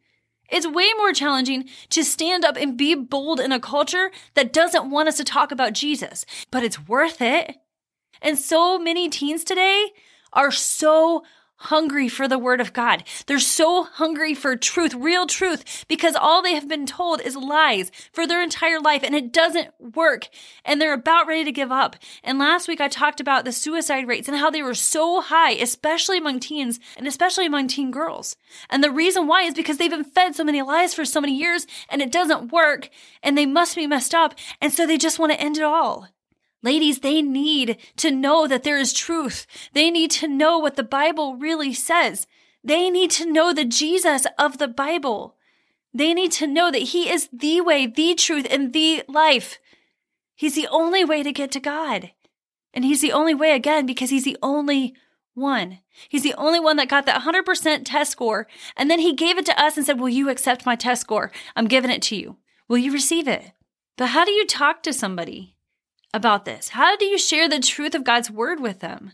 It's 0.48 0.68
way 0.68 0.88
more 0.96 1.12
challenging 1.12 1.68
to 1.88 2.04
stand 2.04 2.44
up 2.44 2.56
and 2.56 2.78
be 2.78 2.94
bold 2.94 3.40
in 3.40 3.50
a 3.50 3.58
culture 3.58 4.12
that 4.34 4.52
doesn't 4.52 4.88
want 4.88 5.08
us 5.08 5.16
to 5.16 5.24
talk 5.24 5.50
about 5.50 5.72
Jesus, 5.72 6.24
but 6.52 6.62
it's 6.62 6.86
worth 6.86 7.20
it. 7.20 7.56
And 8.22 8.38
so 8.38 8.78
many 8.78 9.08
teens 9.08 9.42
today 9.42 9.90
are 10.32 10.52
so 10.52 11.24
hungry 11.60 12.08
for 12.08 12.26
the 12.26 12.38
word 12.38 12.60
of 12.60 12.72
God. 12.72 13.04
They're 13.26 13.38
so 13.38 13.84
hungry 13.84 14.34
for 14.34 14.56
truth, 14.56 14.94
real 14.94 15.26
truth, 15.26 15.84
because 15.88 16.16
all 16.16 16.42
they 16.42 16.54
have 16.54 16.68
been 16.68 16.86
told 16.86 17.20
is 17.20 17.36
lies 17.36 17.92
for 18.12 18.26
their 18.26 18.42
entire 18.42 18.80
life 18.80 19.02
and 19.02 19.14
it 19.14 19.32
doesn't 19.32 19.68
work. 19.78 20.28
And 20.64 20.80
they're 20.80 20.94
about 20.94 21.26
ready 21.26 21.44
to 21.44 21.52
give 21.52 21.70
up. 21.70 21.96
And 22.24 22.38
last 22.38 22.66
week 22.66 22.80
I 22.80 22.88
talked 22.88 23.20
about 23.20 23.44
the 23.44 23.52
suicide 23.52 24.08
rates 24.08 24.28
and 24.28 24.36
how 24.38 24.50
they 24.50 24.62
were 24.62 24.74
so 24.74 25.20
high, 25.20 25.52
especially 25.52 26.18
among 26.18 26.40
teens 26.40 26.80
and 26.96 27.06
especially 27.06 27.46
among 27.46 27.68
teen 27.68 27.90
girls. 27.90 28.36
And 28.70 28.82
the 28.82 28.90
reason 28.90 29.26
why 29.26 29.42
is 29.42 29.54
because 29.54 29.76
they've 29.76 29.90
been 29.90 30.04
fed 30.04 30.34
so 30.34 30.44
many 30.44 30.62
lies 30.62 30.94
for 30.94 31.04
so 31.04 31.20
many 31.20 31.36
years 31.36 31.66
and 31.88 32.00
it 32.00 32.10
doesn't 32.10 32.52
work 32.52 32.88
and 33.22 33.36
they 33.36 33.46
must 33.46 33.76
be 33.76 33.86
messed 33.86 34.14
up. 34.14 34.34
And 34.60 34.72
so 34.72 34.86
they 34.86 34.96
just 34.96 35.18
want 35.18 35.32
to 35.32 35.40
end 35.40 35.58
it 35.58 35.62
all. 35.62 36.08
Ladies, 36.62 37.00
they 37.00 37.22
need 37.22 37.78
to 37.96 38.10
know 38.10 38.46
that 38.46 38.64
there 38.64 38.78
is 38.78 38.92
truth. 38.92 39.46
They 39.72 39.90
need 39.90 40.10
to 40.12 40.28
know 40.28 40.58
what 40.58 40.76
the 40.76 40.82
Bible 40.82 41.36
really 41.36 41.72
says. 41.72 42.26
They 42.62 42.90
need 42.90 43.10
to 43.12 43.30
know 43.30 43.52
the 43.52 43.64
Jesus 43.64 44.26
of 44.38 44.58
the 44.58 44.68
Bible. 44.68 45.36
They 45.94 46.12
need 46.12 46.32
to 46.32 46.46
know 46.46 46.70
that 46.70 46.78
He 46.78 47.10
is 47.10 47.28
the 47.32 47.60
way, 47.62 47.86
the 47.86 48.14
truth, 48.14 48.46
and 48.50 48.72
the 48.72 49.02
life. 49.08 49.58
He's 50.34 50.54
the 50.54 50.68
only 50.68 51.04
way 51.04 51.22
to 51.22 51.32
get 51.32 51.50
to 51.52 51.60
God. 51.60 52.12
And 52.74 52.84
He's 52.84 53.00
the 53.00 53.12
only 53.12 53.34
way 53.34 53.52
again 53.52 53.86
because 53.86 54.10
He's 54.10 54.24
the 54.24 54.38
only 54.42 54.94
one. 55.34 55.78
He's 56.08 56.22
the 56.22 56.34
only 56.34 56.60
one 56.60 56.76
that 56.76 56.88
got 56.88 57.06
that 57.06 57.22
100% 57.22 57.82
test 57.84 58.12
score. 58.12 58.46
And 58.76 58.90
then 58.90 59.00
He 59.00 59.14
gave 59.14 59.38
it 59.38 59.46
to 59.46 59.60
us 59.60 59.76
and 59.76 59.86
said, 59.86 59.98
Will 59.98 60.08
you 60.08 60.28
accept 60.28 60.66
my 60.66 60.76
test 60.76 61.00
score? 61.00 61.32
I'm 61.56 61.66
giving 61.66 61.90
it 61.90 62.02
to 62.02 62.16
you. 62.16 62.36
Will 62.68 62.78
you 62.78 62.92
receive 62.92 63.26
it? 63.26 63.52
But 63.96 64.10
how 64.10 64.24
do 64.24 64.30
you 64.30 64.46
talk 64.46 64.82
to 64.84 64.92
somebody? 64.92 65.56
About 66.12 66.44
this? 66.44 66.70
How 66.70 66.96
do 66.96 67.04
you 67.04 67.18
share 67.18 67.48
the 67.48 67.60
truth 67.60 67.94
of 67.94 68.04
God's 68.04 68.30
word 68.30 68.60
with 68.60 68.80
them? 68.80 69.12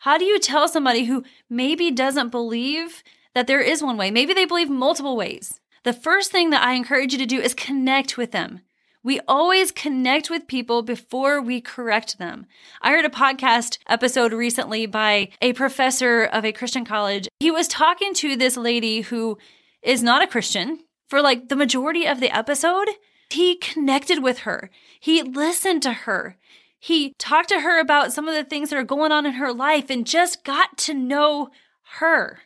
How 0.00 0.18
do 0.18 0.24
you 0.24 0.38
tell 0.38 0.68
somebody 0.68 1.04
who 1.04 1.24
maybe 1.48 1.90
doesn't 1.90 2.30
believe 2.30 3.02
that 3.34 3.46
there 3.46 3.60
is 3.60 3.82
one 3.82 3.96
way? 3.96 4.10
Maybe 4.10 4.34
they 4.34 4.44
believe 4.44 4.70
multiple 4.70 5.16
ways. 5.16 5.60
The 5.84 5.92
first 5.92 6.32
thing 6.32 6.50
that 6.50 6.62
I 6.62 6.72
encourage 6.72 7.12
you 7.12 7.18
to 7.18 7.26
do 7.26 7.40
is 7.40 7.54
connect 7.54 8.16
with 8.16 8.32
them. 8.32 8.60
We 9.02 9.20
always 9.28 9.70
connect 9.70 10.30
with 10.30 10.48
people 10.48 10.82
before 10.82 11.40
we 11.40 11.60
correct 11.60 12.18
them. 12.18 12.46
I 12.82 12.90
heard 12.90 13.04
a 13.04 13.08
podcast 13.08 13.78
episode 13.88 14.32
recently 14.32 14.86
by 14.86 15.28
a 15.40 15.52
professor 15.52 16.24
of 16.24 16.44
a 16.44 16.52
Christian 16.52 16.84
college. 16.84 17.28
He 17.38 17.52
was 17.52 17.68
talking 17.68 18.14
to 18.14 18.34
this 18.34 18.56
lady 18.56 19.02
who 19.02 19.38
is 19.80 20.02
not 20.02 20.22
a 20.22 20.26
Christian 20.26 20.80
for 21.08 21.22
like 21.22 21.48
the 21.48 21.54
majority 21.54 22.04
of 22.04 22.18
the 22.18 22.36
episode. 22.36 22.88
He 23.30 23.56
connected 23.56 24.22
with 24.22 24.40
her. 24.40 24.70
He 25.00 25.22
listened 25.22 25.82
to 25.82 25.92
her. 25.92 26.36
He 26.78 27.14
talked 27.18 27.48
to 27.48 27.60
her 27.60 27.80
about 27.80 28.12
some 28.12 28.28
of 28.28 28.34
the 28.34 28.44
things 28.44 28.70
that 28.70 28.78
are 28.78 28.84
going 28.84 29.12
on 29.12 29.26
in 29.26 29.34
her 29.34 29.52
life 29.52 29.90
and 29.90 30.06
just 30.06 30.44
got 30.44 30.76
to 30.78 30.94
know 30.94 31.50
her. 31.98 32.40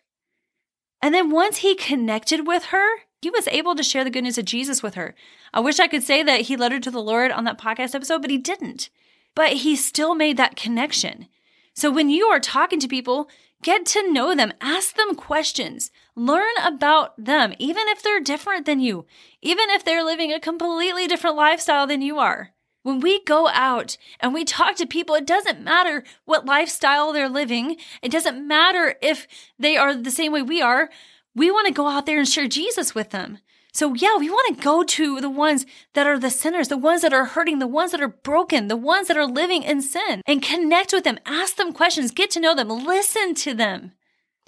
And 1.02 1.14
then 1.14 1.30
once 1.30 1.58
he 1.58 1.74
connected 1.74 2.46
with 2.46 2.66
her, 2.66 2.86
he 3.22 3.30
was 3.30 3.48
able 3.48 3.74
to 3.74 3.82
share 3.82 4.04
the 4.04 4.10
good 4.10 4.24
news 4.24 4.38
of 4.38 4.44
Jesus 4.44 4.82
with 4.82 4.94
her. 4.94 5.14
I 5.52 5.60
wish 5.60 5.78
I 5.78 5.88
could 5.88 6.02
say 6.02 6.22
that 6.22 6.42
he 6.42 6.56
led 6.56 6.72
her 6.72 6.80
to 6.80 6.90
the 6.90 7.02
Lord 7.02 7.30
on 7.30 7.44
that 7.44 7.58
podcast 7.58 7.94
episode, 7.94 8.22
but 8.22 8.30
he 8.30 8.38
didn't. 8.38 8.88
But 9.34 9.54
he 9.54 9.76
still 9.76 10.14
made 10.14 10.36
that 10.36 10.56
connection. 10.56 11.28
So 11.74 11.90
when 11.90 12.10
you 12.10 12.26
are 12.26 12.40
talking 12.40 12.80
to 12.80 12.88
people, 12.88 13.28
get 13.62 13.86
to 13.86 14.12
know 14.12 14.34
them, 14.34 14.52
ask 14.60 14.96
them 14.96 15.14
questions, 15.14 15.90
learn 16.16 16.52
about 16.62 17.12
them, 17.22 17.54
even 17.58 17.88
if 17.88 18.02
they're 18.02 18.20
different 18.20 18.66
than 18.66 18.80
you, 18.80 19.06
even 19.42 19.70
if 19.70 19.84
they're 19.84 20.04
living 20.04 20.32
a 20.32 20.40
completely 20.40 21.06
different 21.06 21.36
lifestyle 21.36 21.86
than 21.86 22.02
you 22.02 22.18
are. 22.18 22.52
When 22.82 23.00
we 23.00 23.22
go 23.24 23.48
out 23.48 23.98
and 24.20 24.32
we 24.32 24.44
talk 24.44 24.76
to 24.76 24.86
people, 24.86 25.14
it 25.14 25.26
doesn't 25.26 25.62
matter 25.62 26.02
what 26.24 26.46
lifestyle 26.46 27.12
they're 27.12 27.28
living. 27.28 27.76
It 28.02 28.10
doesn't 28.10 28.46
matter 28.46 28.94
if 29.02 29.26
they 29.58 29.76
are 29.76 29.94
the 29.94 30.10
same 30.10 30.32
way 30.32 30.40
we 30.40 30.62
are. 30.62 30.88
We 31.34 31.50
want 31.50 31.66
to 31.66 31.74
go 31.74 31.88
out 31.88 32.06
there 32.06 32.18
and 32.18 32.28
share 32.28 32.48
Jesus 32.48 32.94
with 32.94 33.10
them. 33.10 33.38
So 33.72 33.94
yeah, 33.94 34.16
we 34.18 34.30
want 34.30 34.56
to 34.56 34.62
go 34.62 34.82
to 34.82 35.20
the 35.20 35.30
ones 35.30 35.66
that 35.94 36.06
are 36.06 36.18
the 36.18 36.30
sinners, 36.30 36.68
the 36.68 36.76
ones 36.76 37.02
that 37.02 37.12
are 37.12 37.26
hurting, 37.26 37.58
the 37.58 37.66
ones 37.66 37.92
that 37.92 38.00
are 38.00 38.08
broken, 38.08 38.68
the 38.68 38.76
ones 38.76 39.08
that 39.08 39.16
are 39.16 39.26
living 39.26 39.62
in 39.62 39.82
sin 39.82 40.22
and 40.26 40.42
connect 40.42 40.92
with 40.92 41.04
them, 41.04 41.18
ask 41.26 41.56
them 41.56 41.72
questions, 41.72 42.10
get 42.10 42.30
to 42.32 42.40
know 42.40 42.54
them, 42.54 42.68
listen 42.68 43.34
to 43.34 43.54
them. 43.54 43.92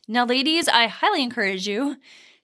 Now, 0.09 0.25
ladies, 0.25 0.69
I 0.69 0.89
highly 0.89 1.23
encourage 1.23 1.67
you 1.69 1.97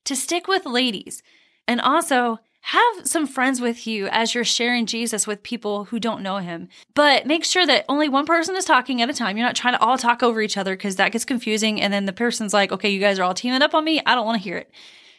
to 0.04 0.14
stick 0.14 0.46
with 0.46 0.64
ladies 0.64 1.22
and 1.66 1.80
also 1.80 2.38
have 2.60 3.06
some 3.06 3.26
friends 3.26 3.60
with 3.60 3.86
you 3.86 4.08
as 4.08 4.34
you're 4.34 4.44
sharing 4.44 4.84
Jesus 4.84 5.26
with 5.26 5.42
people 5.42 5.86
who 5.86 5.98
don't 5.98 6.22
know 6.22 6.38
him. 6.38 6.68
But 6.94 7.26
make 7.26 7.44
sure 7.44 7.66
that 7.66 7.84
only 7.88 8.08
one 8.08 8.26
person 8.26 8.56
is 8.56 8.64
talking 8.64 9.00
at 9.00 9.08
a 9.08 9.14
time. 9.14 9.36
You're 9.36 9.46
not 9.46 9.56
trying 9.56 9.74
to 9.74 9.80
all 9.80 9.96
talk 9.96 10.22
over 10.22 10.40
each 10.40 10.56
other 10.56 10.76
because 10.76 10.96
that 10.96 11.12
gets 11.12 11.24
confusing. 11.24 11.80
And 11.80 11.92
then 11.92 12.04
the 12.04 12.12
person's 12.12 12.52
like, 12.52 12.70
okay, 12.70 12.90
you 12.90 13.00
guys 13.00 13.18
are 13.18 13.22
all 13.22 13.34
teaming 13.34 13.62
up 13.62 13.74
on 13.74 13.84
me. 13.84 14.02
I 14.04 14.14
don't 14.14 14.26
want 14.26 14.36
to 14.36 14.44
hear 14.44 14.58
it. 14.58 14.70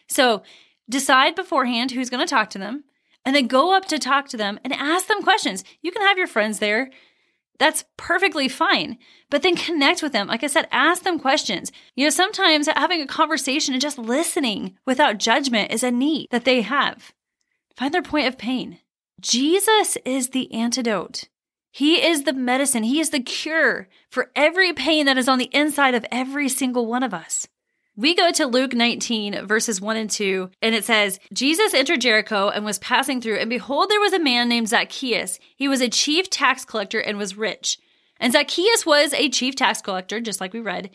So 0.07 0.43
decide 0.89 1.35
beforehand 1.35 1.91
who's 1.91 2.09
going 2.09 2.25
to 2.25 2.29
talk 2.29 2.49
to 2.51 2.57
them 2.57 2.83
and 3.25 3.35
then 3.35 3.47
go 3.47 3.75
up 3.75 3.85
to 3.85 3.99
talk 3.99 4.27
to 4.29 4.37
them 4.37 4.59
and 4.63 4.73
ask 4.73 5.07
them 5.07 5.21
questions. 5.21 5.63
You 5.81 5.91
can 5.91 6.01
have 6.01 6.17
your 6.17 6.27
friends 6.27 6.59
there. 6.59 6.89
That's 7.59 7.83
perfectly 7.97 8.47
fine. 8.47 8.97
But 9.29 9.43
then 9.43 9.55
connect 9.55 10.01
with 10.01 10.13
them. 10.13 10.27
Like 10.27 10.43
I 10.43 10.47
said, 10.47 10.67
ask 10.71 11.03
them 11.03 11.19
questions. 11.19 11.71
You 11.95 12.05
know, 12.05 12.09
sometimes 12.09 12.67
having 12.67 13.01
a 13.01 13.07
conversation 13.07 13.73
and 13.73 13.81
just 13.81 13.97
listening 13.97 14.77
without 14.85 15.17
judgment 15.17 15.71
is 15.71 15.83
a 15.83 15.91
need 15.91 16.27
that 16.31 16.45
they 16.45 16.61
have. 16.61 17.11
Find 17.75 17.93
their 17.93 18.01
point 18.01 18.27
of 18.27 18.37
pain. 18.37 18.79
Jesus 19.21 19.97
is 20.05 20.29
the 20.29 20.51
antidote. 20.53 21.25
He 21.71 22.03
is 22.03 22.23
the 22.23 22.33
medicine. 22.33 22.83
He 22.83 22.99
is 22.99 23.11
the 23.11 23.19
cure 23.19 23.87
for 24.09 24.31
every 24.35 24.73
pain 24.73 25.05
that 25.05 25.17
is 25.17 25.27
on 25.27 25.37
the 25.37 25.49
inside 25.53 25.93
of 25.93 26.05
every 26.11 26.49
single 26.49 26.87
one 26.87 27.03
of 27.03 27.13
us. 27.13 27.47
We 27.99 28.15
go 28.15 28.31
to 28.31 28.45
Luke 28.45 28.73
19, 28.73 29.45
verses 29.45 29.81
1 29.81 29.97
and 29.97 30.09
2, 30.09 30.51
and 30.61 30.73
it 30.73 30.85
says, 30.85 31.19
Jesus 31.33 31.73
entered 31.73 31.99
Jericho 31.99 32.47
and 32.47 32.63
was 32.63 32.79
passing 32.79 33.19
through, 33.19 33.39
and 33.39 33.49
behold, 33.49 33.89
there 33.89 33.99
was 33.99 34.13
a 34.13 34.19
man 34.19 34.47
named 34.47 34.69
Zacchaeus. 34.69 35.37
He 35.57 35.67
was 35.67 35.81
a 35.81 35.89
chief 35.89 36.29
tax 36.29 36.63
collector 36.63 37.01
and 37.01 37.17
was 37.17 37.35
rich. 37.35 37.77
And 38.17 38.31
Zacchaeus 38.31 38.85
was 38.85 39.13
a 39.13 39.27
chief 39.27 39.57
tax 39.57 39.81
collector, 39.81 40.21
just 40.21 40.39
like 40.39 40.53
we 40.53 40.61
read, 40.61 40.91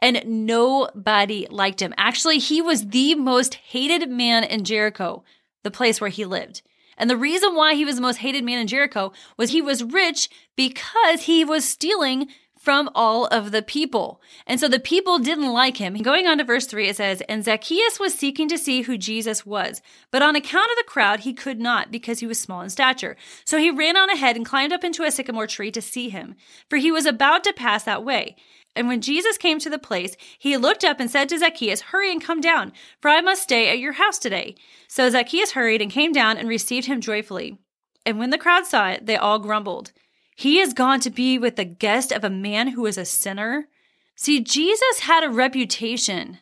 and 0.00 0.22
nobody 0.46 1.48
liked 1.50 1.82
him. 1.82 1.92
Actually, 1.96 2.38
he 2.38 2.62
was 2.62 2.86
the 2.86 3.16
most 3.16 3.54
hated 3.54 4.08
man 4.08 4.44
in 4.44 4.62
Jericho, 4.62 5.24
the 5.64 5.72
place 5.72 6.00
where 6.00 6.08
he 6.08 6.24
lived. 6.24 6.62
And 6.96 7.10
the 7.10 7.16
reason 7.16 7.56
why 7.56 7.74
he 7.74 7.84
was 7.84 7.96
the 7.96 8.00
most 8.00 8.18
hated 8.18 8.44
man 8.44 8.60
in 8.60 8.68
Jericho 8.68 9.12
was 9.36 9.50
he 9.50 9.60
was 9.60 9.82
rich 9.82 10.28
because 10.54 11.22
he 11.22 11.44
was 11.44 11.68
stealing 11.68 12.28
from 12.64 12.88
all 12.94 13.26
of 13.26 13.50
the 13.50 13.60
people. 13.60 14.22
And 14.46 14.58
so 14.58 14.68
the 14.68 14.80
people 14.80 15.18
didn't 15.18 15.52
like 15.52 15.76
him. 15.76 15.94
Going 15.98 16.26
on 16.26 16.38
to 16.38 16.44
verse 16.44 16.64
3, 16.64 16.88
it 16.88 16.96
says, 16.96 17.22
And 17.28 17.44
Zacchaeus 17.44 18.00
was 18.00 18.14
seeking 18.14 18.48
to 18.48 18.56
see 18.56 18.80
who 18.80 18.96
Jesus 18.96 19.44
was, 19.44 19.82
but 20.10 20.22
on 20.22 20.34
account 20.34 20.70
of 20.70 20.76
the 20.78 20.90
crowd, 20.90 21.20
he 21.20 21.34
could 21.34 21.60
not 21.60 21.90
because 21.90 22.20
he 22.20 22.26
was 22.26 22.40
small 22.40 22.62
in 22.62 22.70
stature. 22.70 23.16
So 23.44 23.58
he 23.58 23.70
ran 23.70 23.98
on 23.98 24.08
ahead 24.08 24.34
and 24.34 24.46
climbed 24.46 24.72
up 24.72 24.82
into 24.82 25.02
a 25.02 25.10
sycamore 25.10 25.46
tree 25.46 25.70
to 25.72 25.82
see 25.82 26.08
him, 26.08 26.36
for 26.70 26.78
he 26.78 26.90
was 26.90 27.04
about 27.04 27.44
to 27.44 27.52
pass 27.52 27.84
that 27.84 28.02
way. 28.02 28.34
And 28.74 28.88
when 28.88 29.02
Jesus 29.02 29.36
came 29.36 29.58
to 29.58 29.68
the 29.68 29.78
place, 29.78 30.16
he 30.38 30.56
looked 30.56 30.84
up 30.84 31.00
and 31.00 31.10
said 31.10 31.28
to 31.28 31.38
Zacchaeus, 31.38 31.82
Hurry 31.82 32.10
and 32.10 32.24
come 32.24 32.40
down, 32.40 32.72
for 32.98 33.10
I 33.10 33.20
must 33.20 33.42
stay 33.42 33.68
at 33.68 33.78
your 33.78 33.92
house 33.92 34.18
today. 34.18 34.56
So 34.88 35.10
Zacchaeus 35.10 35.52
hurried 35.52 35.82
and 35.82 35.90
came 35.90 36.12
down 36.12 36.38
and 36.38 36.48
received 36.48 36.86
him 36.86 37.02
joyfully. 37.02 37.58
And 38.06 38.18
when 38.18 38.30
the 38.30 38.38
crowd 38.38 38.64
saw 38.64 38.88
it, 38.88 39.04
they 39.04 39.16
all 39.16 39.38
grumbled. 39.38 39.92
He 40.34 40.58
has 40.58 40.74
gone 40.74 41.00
to 41.00 41.10
be 41.10 41.38
with 41.38 41.56
the 41.56 41.64
guest 41.64 42.12
of 42.12 42.24
a 42.24 42.30
man 42.30 42.68
who 42.68 42.86
is 42.86 42.98
a 42.98 43.04
sinner. 43.04 43.68
See, 44.16 44.40
Jesus 44.40 45.00
had 45.00 45.24
a 45.24 45.30
reputation 45.30 46.38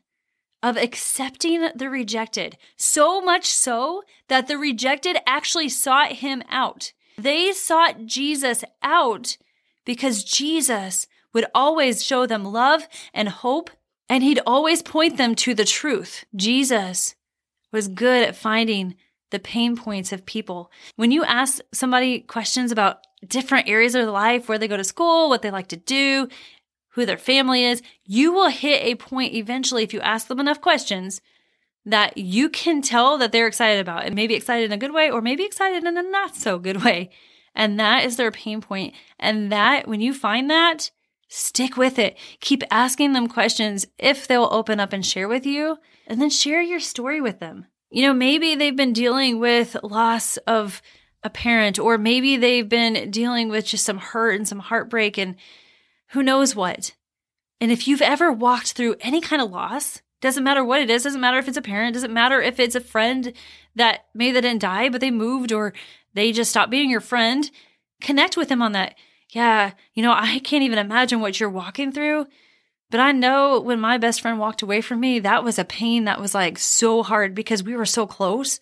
of 0.63 0.77
accepting 0.77 1.69
the 1.75 1.91
rejected, 1.91 2.57
so 2.77 3.21
much 3.21 3.47
so 3.47 4.03
that 4.29 4.47
the 4.47 4.57
rejected 4.57 5.17
actually 5.27 5.69
sought 5.69 6.13
him 6.13 6.43
out. 6.49 6.93
They 7.19 7.53
sought 7.53 8.07
Jesus 8.07 8.65
out 8.83 9.37
because 9.85 10.25
Jesus 10.25 11.07
would 11.35 11.47
always 11.55 12.05
show 12.05 12.27
them 12.27 12.45
love 12.45 12.87
and 13.13 13.29
hope, 13.29 13.71
and 14.09 14.23
he'd 14.23 14.41
always 14.47 14.83
point 14.83 15.17
them 15.17 15.35
to 15.37 15.55
the 15.55 15.65
truth. 15.65 16.25
Jesus 16.37 17.15
was 17.73 17.89
good 17.89 18.23
at 18.29 18.37
finding 18.37 18.95
the 19.33 19.41
pain 19.41 19.77
points 19.77 20.13
of 20.13 20.25
people. 20.25 20.71
When 20.95 21.11
you 21.11 21.25
ask 21.25 21.61
somebody 21.73 22.21
questions 22.21 22.71
about 22.71 23.01
different 23.27 23.69
areas 23.69 23.95
of 23.95 24.03
their 24.03 24.11
life, 24.13 24.49
where 24.49 24.59
they 24.59 24.69
go 24.69 24.77
to 24.77 24.85
school, 24.85 25.29
what 25.29 25.43
they 25.43 25.51
like 25.51 25.69
to 25.69 25.77
do, 25.77 26.29
who 26.91 27.05
their 27.05 27.19
family 27.19 27.65
is, 27.65 27.83
you 28.05 28.33
will 28.33 28.49
hit 28.49 28.83
a 28.83 28.95
point 28.95 29.35
eventually 29.35 29.83
if 29.83 29.93
you 29.93 30.01
ask 30.01 30.29
them 30.29 30.41
enough 30.41 30.61
questions 30.61 31.21
that 31.85 32.17
you 32.17 32.49
can 32.49 32.81
tell 32.81 33.19
that 33.19 33.33
they're 33.33 33.47
excited 33.47 33.81
about 33.81 34.05
and 34.05 34.15
maybe 34.15 34.35
excited 34.35 34.67
in 34.67 34.73
a 34.73 34.79
good 34.79 34.93
way 34.93 35.11
or 35.11 35.21
maybe 35.21 35.45
excited 35.45 35.85
in 35.85 35.97
a 35.97 36.03
not 36.03 36.37
so 36.37 36.59
good 36.59 36.85
way. 36.85 37.11
And 37.55 37.79
that 37.81 38.05
is 38.05 38.17
their 38.17 38.31
pain 38.31 38.61
point. 38.61 38.95
And 39.19 39.51
that 39.51 39.89
when 39.89 40.01
you 40.01 40.15
find 40.15 40.49
that, 40.51 40.91
stick 41.29 41.77
with 41.77 41.99
it. 41.99 42.17
Keep 42.41 42.63
asking 42.71 43.13
them 43.15 43.27
questions 43.27 43.87
if 43.99 44.29
they'll 44.29 44.49
open 44.53 44.79
up 44.79 44.93
and 44.93 45.05
share 45.05 45.29
with 45.29 45.45
you 45.45 45.79
and 46.07 46.21
then 46.21 46.31
share 46.31 46.63
your 46.63 46.81
story 46.81 47.21
with 47.21 47.41
them. 47.41 47.67
You 47.93 48.07
know, 48.07 48.15
maybe 48.15 48.55
they've 48.55 48.75
been 48.75 48.95
dealing 48.95 49.39
with 49.39 49.77
loss 49.83 50.39
of 50.39 50.81
a 51.23 51.29
parent, 51.29 51.79
or 51.79 51.99
maybe 51.99 52.39
they've 52.39 52.69
been 52.69 53.11
dealing 53.11 53.51
with 53.51 53.67
just 53.67 53.85
some 53.85 53.99
hurt 53.99 54.35
and 54.35 54.49
some 54.49 54.61
heartbreak 54.61 55.19
and 55.19 55.37
who 56.09 56.23
knows 56.23 56.57
what. 56.57 56.95
And 57.61 57.71
if 57.71 57.87
you've 57.87 58.01
ever 58.01 58.33
walked 58.33 58.73
through 58.73 58.97
any 59.01 59.21
kind 59.21 59.43
of 59.43 59.51
loss, 59.51 60.01
doesn't 60.23 60.43
matter 60.43 60.65
what 60.65 60.81
it 60.81 60.89
is, 60.89 61.03
doesn't 61.03 61.21
matter 61.21 61.37
if 61.37 61.49
it's 61.49 61.57
a 61.59 61.63
parent, 61.63 61.93
doesn't 61.93 62.13
matter 62.13 62.41
if 62.41 62.59
it's 62.59 62.75
a 62.75 62.81
friend 62.81 63.35
that 63.75 64.07
maybe 64.15 64.33
they 64.33 64.41
didn't 64.41 64.63
die, 64.63 64.89
but 64.89 65.03
they 65.03 65.11
moved 65.11 65.53
or 65.53 65.75
they 66.15 66.33
just 66.33 66.51
stopped 66.51 66.71
being 66.71 66.89
your 66.89 67.01
friend, 67.01 67.51
connect 68.01 68.39
with 68.39 68.49
them 68.49 68.63
on 68.63 68.73
that. 68.73 68.95
Yeah, 69.31 69.73
you 69.95 70.03
know, 70.03 70.13
I 70.13 70.39
can't 70.39 70.65
even 70.65 70.79
imagine 70.79 71.21
what 71.21 71.39
you're 71.39 71.51
walking 71.51 71.93
through. 71.93 72.27
But 72.93 73.01
I 73.01 73.11
know 73.13 73.59
when 73.59 73.81
my 73.81 73.97
best 73.97 74.21
friend 74.21 74.39
walked 74.39 74.61
away 74.61 74.83
from 74.83 75.01
me, 75.01 75.19
that 75.19 75.43
was 75.43 75.59
a 75.59 75.65
pain 75.65 76.05
that 76.05 76.21
was 76.21 76.35
like 76.35 76.59
so 76.59 77.03
hard 77.03 77.35
because 77.35 77.63
we 77.63 77.75
were 77.75 77.87
so 77.87 78.07
close. 78.07 78.61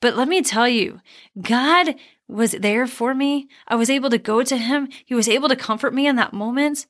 But 0.00 0.16
let 0.16 0.28
me 0.28 0.40
tell 0.40 0.68
you, 0.68 1.00
God 1.42 1.96
was 2.28 2.52
there 2.52 2.86
for 2.86 3.12
me. 3.12 3.48
I 3.66 3.74
was 3.74 3.90
able 3.90 4.08
to 4.10 4.18
go 4.18 4.44
to 4.44 4.56
him. 4.56 4.88
He 5.04 5.16
was 5.16 5.28
able 5.28 5.48
to 5.48 5.56
comfort 5.56 5.92
me 5.92 6.06
in 6.06 6.14
that 6.14 6.32
moment. 6.32 6.86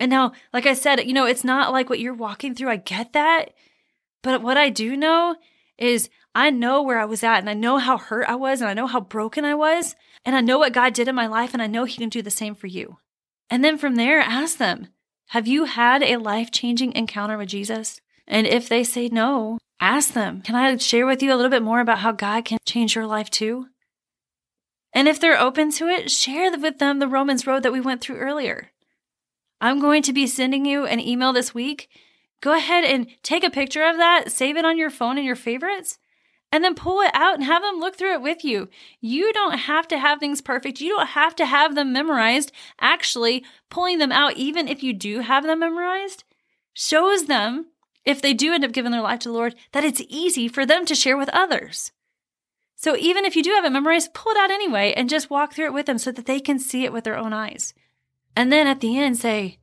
And 0.00 0.10
now, 0.10 0.32
like 0.52 0.66
I 0.66 0.74
said, 0.74 1.06
you 1.06 1.12
know, 1.12 1.24
it's 1.24 1.44
not 1.44 1.70
like 1.70 1.88
what 1.88 2.00
you're 2.00 2.14
walking 2.14 2.56
through. 2.56 2.70
I 2.70 2.76
get 2.78 3.12
that. 3.12 3.50
But 4.24 4.42
what 4.42 4.56
I 4.56 4.70
do 4.70 4.96
know 4.96 5.36
is 5.78 6.10
I 6.34 6.50
know 6.50 6.82
where 6.82 6.98
I 6.98 7.04
was 7.04 7.22
at 7.22 7.38
and 7.38 7.48
I 7.48 7.54
know 7.54 7.78
how 7.78 7.96
hurt 7.96 8.28
I 8.28 8.34
was 8.34 8.60
and 8.60 8.68
I 8.68 8.74
know 8.74 8.88
how 8.88 8.98
broken 9.00 9.44
I 9.44 9.54
was. 9.54 9.94
And 10.24 10.34
I 10.34 10.40
know 10.40 10.58
what 10.58 10.72
God 10.72 10.94
did 10.94 11.06
in 11.06 11.14
my 11.14 11.28
life 11.28 11.54
and 11.54 11.62
I 11.62 11.68
know 11.68 11.84
He 11.84 11.98
can 11.98 12.08
do 12.08 12.22
the 12.22 12.30
same 12.32 12.56
for 12.56 12.66
you. 12.66 12.98
And 13.48 13.64
then 13.64 13.78
from 13.78 13.94
there, 13.94 14.18
ask 14.18 14.58
them, 14.58 14.88
have 15.28 15.46
you 15.46 15.64
had 15.64 16.02
a 16.02 16.16
life 16.16 16.50
changing 16.50 16.92
encounter 16.92 17.38
with 17.38 17.48
Jesus? 17.48 18.00
And 18.26 18.46
if 18.46 18.68
they 18.68 18.84
say 18.84 19.08
no, 19.08 19.58
ask 19.80 20.12
them, 20.12 20.42
Can 20.42 20.54
I 20.54 20.76
share 20.76 21.06
with 21.06 21.22
you 21.22 21.32
a 21.32 21.36
little 21.36 21.50
bit 21.50 21.62
more 21.62 21.80
about 21.80 21.98
how 21.98 22.12
God 22.12 22.44
can 22.44 22.58
change 22.66 22.94
your 22.94 23.06
life 23.06 23.30
too? 23.30 23.66
And 24.92 25.08
if 25.08 25.18
they're 25.18 25.40
open 25.40 25.70
to 25.72 25.88
it, 25.88 26.10
share 26.10 26.56
with 26.56 26.78
them 26.78 26.98
the 26.98 27.08
Romans 27.08 27.46
road 27.46 27.62
that 27.62 27.72
we 27.72 27.80
went 27.80 28.00
through 28.00 28.16
earlier. 28.16 28.70
I'm 29.60 29.80
going 29.80 30.02
to 30.02 30.12
be 30.12 30.26
sending 30.26 30.66
you 30.66 30.86
an 30.86 31.00
email 31.00 31.32
this 31.32 31.54
week. 31.54 31.88
Go 32.40 32.52
ahead 32.54 32.84
and 32.84 33.06
take 33.22 33.44
a 33.44 33.50
picture 33.50 33.84
of 33.84 33.96
that, 33.96 34.32
save 34.32 34.56
it 34.56 34.64
on 34.64 34.76
your 34.76 34.90
phone 34.90 35.16
in 35.16 35.24
your 35.24 35.36
favorites, 35.36 35.98
and 36.52 36.62
then 36.62 36.74
pull 36.74 37.00
it 37.00 37.10
out 37.14 37.34
and 37.34 37.44
have 37.44 37.62
them 37.62 37.80
look 37.80 37.96
through 37.96 38.12
it 38.12 38.22
with 38.22 38.44
you. 38.44 38.68
You 39.00 39.32
don't 39.32 39.58
have 39.58 39.88
to 39.88 39.98
have 39.98 40.20
things 40.20 40.42
perfect. 40.42 40.82
You 40.82 40.90
don't 40.90 41.08
have 41.08 41.34
to 41.36 41.46
have 41.46 41.74
them 41.74 41.92
memorized. 41.92 42.52
Actually, 42.78 43.42
pulling 43.70 43.98
them 43.98 44.12
out, 44.12 44.36
even 44.36 44.68
if 44.68 44.82
you 44.82 44.92
do 44.92 45.20
have 45.20 45.44
them 45.44 45.60
memorized, 45.60 46.24
shows 46.74 47.24
them 47.24 47.66
if 48.04 48.20
they 48.20 48.34
do 48.34 48.52
end 48.52 48.64
up 48.64 48.72
giving 48.72 48.92
their 48.92 49.00
life 49.00 49.20
to 49.20 49.28
the 49.30 49.34
Lord, 49.34 49.54
that 49.72 49.84
it's 49.84 50.02
easy 50.08 50.46
for 50.46 50.66
them 50.66 50.84
to 50.86 50.94
share 50.94 51.16
with 51.16 51.30
others. 51.30 51.90
So 52.76 52.96
even 52.96 53.24
if 53.24 53.34
you 53.36 53.42
do 53.42 53.52
have 53.52 53.64
it 53.64 53.70
memorized, 53.70 54.12
pull 54.12 54.32
it 54.32 54.38
out 54.38 54.50
anyway 54.50 54.92
and 54.94 55.08
just 55.08 55.30
walk 55.30 55.54
through 55.54 55.66
it 55.66 55.72
with 55.72 55.86
them 55.86 55.98
so 55.98 56.12
that 56.12 56.26
they 56.26 56.40
can 56.40 56.58
see 56.58 56.84
it 56.84 56.92
with 56.92 57.04
their 57.04 57.16
own 57.16 57.32
eyes. 57.32 57.74
And 58.36 58.52
then 58.52 58.66
at 58.66 58.80
the 58.80 58.98
end, 58.98 59.16
say, 59.18 59.58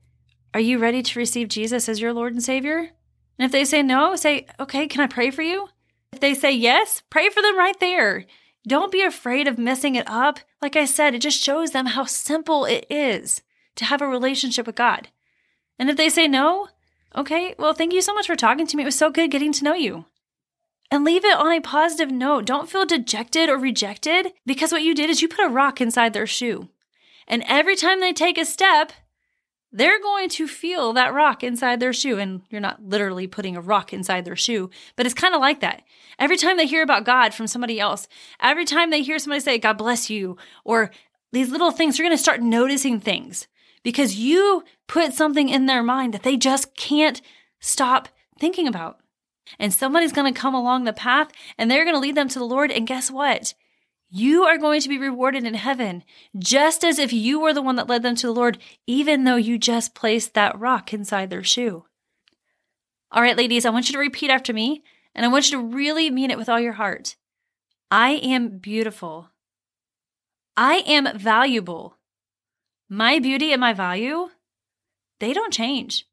Are 0.53 0.59
you 0.59 0.79
ready 0.79 1.03
to 1.03 1.19
receive 1.19 1.49
Jesus 1.49 1.89
as 1.89 1.99
your 1.99 2.13
Lord 2.13 2.33
and 2.33 2.41
Savior? 2.41 2.91
And 3.37 3.45
if 3.45 3.51
they 3.51 3.65
say 3.65 3.83
no, 3.83 4.15
say, 4.15 4.47
Okay, 4.59 4.87
can 4.87 5.01
I 5.01 5.07
pray 5.07 5.31
for 5.31 5.41
you? 5.41 5.67
If 6.11 6.19
they 6.19 6.33
say 6.33 6.51
yes, 6.51 7.03
pray 7.09 7.29
for 7.29 7.41
them 7.41 7.57
right 7.57 7.79
there. 7.79 8.25
Don't 8.67 8.91
be 8.91 9.01
afraid 9.01 9.47
of 9.47 9.57
messing 9.57 9.95
it 9.95 10.07
up. 10.07 10.39
Like 10.61 10.75
I 10.75 10.85
said, 10.85 11.15
it 11.15 11.21
just 11.21 11.41
shows 11.41 11.71
them 11.71 11.87
how 11.87 12.05
simple 12.05 12.65
it 12.65 12.85
is 12.89 13.41
to 13.75 13.85
have 13.85 14.01
a 14.01 14.07
relationship 14.07 14.67
with 14.67 14.75
God. 14.75 15.09
And 15.77 15.89
if 15.89 15.97
they 15.97 16.09
say 16.09 16.27
no, 16.27 16.67
okay, 17.15 17.55
well, 17.57 17.73
thank 17.73 17.93
you 17.93 18.01
so 18.01 18.13
much 18.13 18.27
for 18.27 18.35
talking 18.35 18.67
to 18.67 18.75
me. 18.75 18.83
It 18.83 18.85
was 18.85 18.97
so 18.97 19.09
good 19.09 19.31
getting 19.31 19.53
to 19.53 19.63
know 19.63 19.73
you. 19.73 20.05
And 20.91 21.05
leave 21.05 21.23
it 21.23 21.37
on 21.37 21.51
a 21.51 21.61
positive 21.61 22.11
note. 22.11 22.45
Don't 22.45 22.69
feel 22.69 22.85
dejected 22.85 23.47
or 23.47 23.57
rejected 23.57 24.33
because 24.45 24.71
what 24.71 24.81
you 24.81 24.95
did 24.95 25.09
is 25.09 25.21
you 25.21 25.27
put 25.27 25.45
a 25.45 25.49
rock 25.49 25.79
inside 25.79 26.13
their 26.13 26.27
shoe. 26.27 26.69
And 27.27 27.43
every 27.47 27.75
time 27.75 27.99
they 27.99 28.11
take 28.11 28.37
a 28.37 28.45
step, 28.45 28.91
they're 29.71 30.01
going 30.01 30.29
to 30.29 30.47
feel 30.47 30.93
that 30.93 31.13
rock 31.13 31.43
inside 31.43 31.79
their 31.79 31.93
shoe. 31.93 32.17
And 32.17 32.41
you're 32.49 32.61
not 32.61 32.83
literally 32.83 33.27
putting 33.27 33.55
a 33.55 33.61
rock 33.61 33.93
inside 33.93 34.25
their 34.25 34.35
shoe, 34.35 34.69
but 34.95 35.05
it's 35.05 35.15
kind 35.15 35.35
of 35.35 35.41
like 35.41 35.59
that. 35.61 35.83
Every 36.17 36.37
time 36.37 36.57
they 36.57 36.65
hear 36.65 36.83
about 36.83 37.05
God 37.05 37.33
from 37.33 37.47
somebody 37.47 37.79
else, 37.79 38.07
every 38.39 38.65
time 38.65 38.89
they 38.89 39.03
hear 39.03 39.19
somebody 39.19 39.41
say, 39.41 39.57
God 39.57 39.77
bless 39.77 40.09
you, 40.09 40.37
or 40.63 40.91
these 41.31 41.51
little 41.51 41.71
things, 41.71 41.97
you're 41.97 42.07
going 42.07 42.17
to 42.17 42.21
start 42.21 42.41
noticing 42.41 42.99
things 42.99 43.47
because 43.83 44.15
you 44.15 44.63
put 44.87 45.13
something 45.13 45.49
in 45.49 45.67
their 45.67 45.83
mind 45.83 46.13
that 46.13 46.23
they 46.23 46.35
just 46.35 46.75
can't 46.75 47.21
stop 47.59 48.09
thinking 48.39 48.67
about. 48.67 48.99
And 49.57 49.73
somebody's 49.73 50.11
going 50.11 50.31
to 50.31 50.39
come 50.39 50.53
along 50.53 50.83
the 50.83 50.93
path 50.93 51.31
and 51.57 51.69
they're 51.69 51.85
going 51.85 51.95
to 51.95 51.99
lead 51.99 52.15
them 52.15 52.29
to 52.29 52.39
the 52.39 52.45
Lord. 52.45 52.71
And 52.71 52.87
guess 52.87 53.09
what? 53.09 53.53
You 54.11 54.43
are 54.43 54.57
going 54.57 54.81
to 54.81 54.89
be 54.89 54.97
rewarded 54.97 55.43
in 55.43 55.53
heaven, 55.53 56.03
just 56.37 56.83
as 56.83 56.97
if 56.97 57.13
you 57.13 57.39
were 57.39 57.53
the 57.53 57.61
one 57.61 57.75
that 57.75 57.87
led 57.87 58.01
them 58.01 58.15
to 58.15 58.27
the 58.27 58.33
Lord, 58.33 58.57
even 58.87 59.23
though 59.23 59.35
you 59.35 59.59
just 59.59 59.93
placed 59.93 60.33
that 60.33 60.59
rock 60.59 60.91
inside 60.93 61.29
their 61.29 61.43
shoe. 61.43 61.85
All 63.11 63.21
right, 63.21 63.37
ladies, 63.37 63.65
I 63.65 63.69
want 63.69 63.87
you 63.87 63.93
to 63.93 63.99
repeat 63.99 64.31
after 64.31 64.51
me, 64.51 64.83
and 65.13 65.25
I 65.25 65.29
want 65.29 65.51
you 65.51 65.59
to 65.59 65.63
really 65.63 66.09
mean 66.09 66.31
it 66.31 66.37
with 66.37 66.49
all 66.49 66.59
your 66.59 66.73
heart. 66.73 67.15
I 67.91 68.13
am 68.13 68.57
beautiful. 68.57 69.29
I 70.57 70.83
am 70.87 71.17
valuable. 71.17 71.97
My 72.89 73.19
beauty 73.19 73.51
and 73.51 73.61
my 73.61 73.73
value, 73.73 74.29
they 75.19 75.33
don't 75.33 75.53
change. 75.53 76.07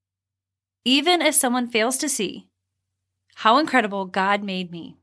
Even 0.85 1.23
if 1.23 1.35
someone 1.35 1.69
fails 1.69 1.97
to 1.99 2.09
see 2.09 2.49
how 3.37 3.59
incredible 3.59 4.05
God 4.05 4.43
made 4.43 4.71
me. 4.71 4.97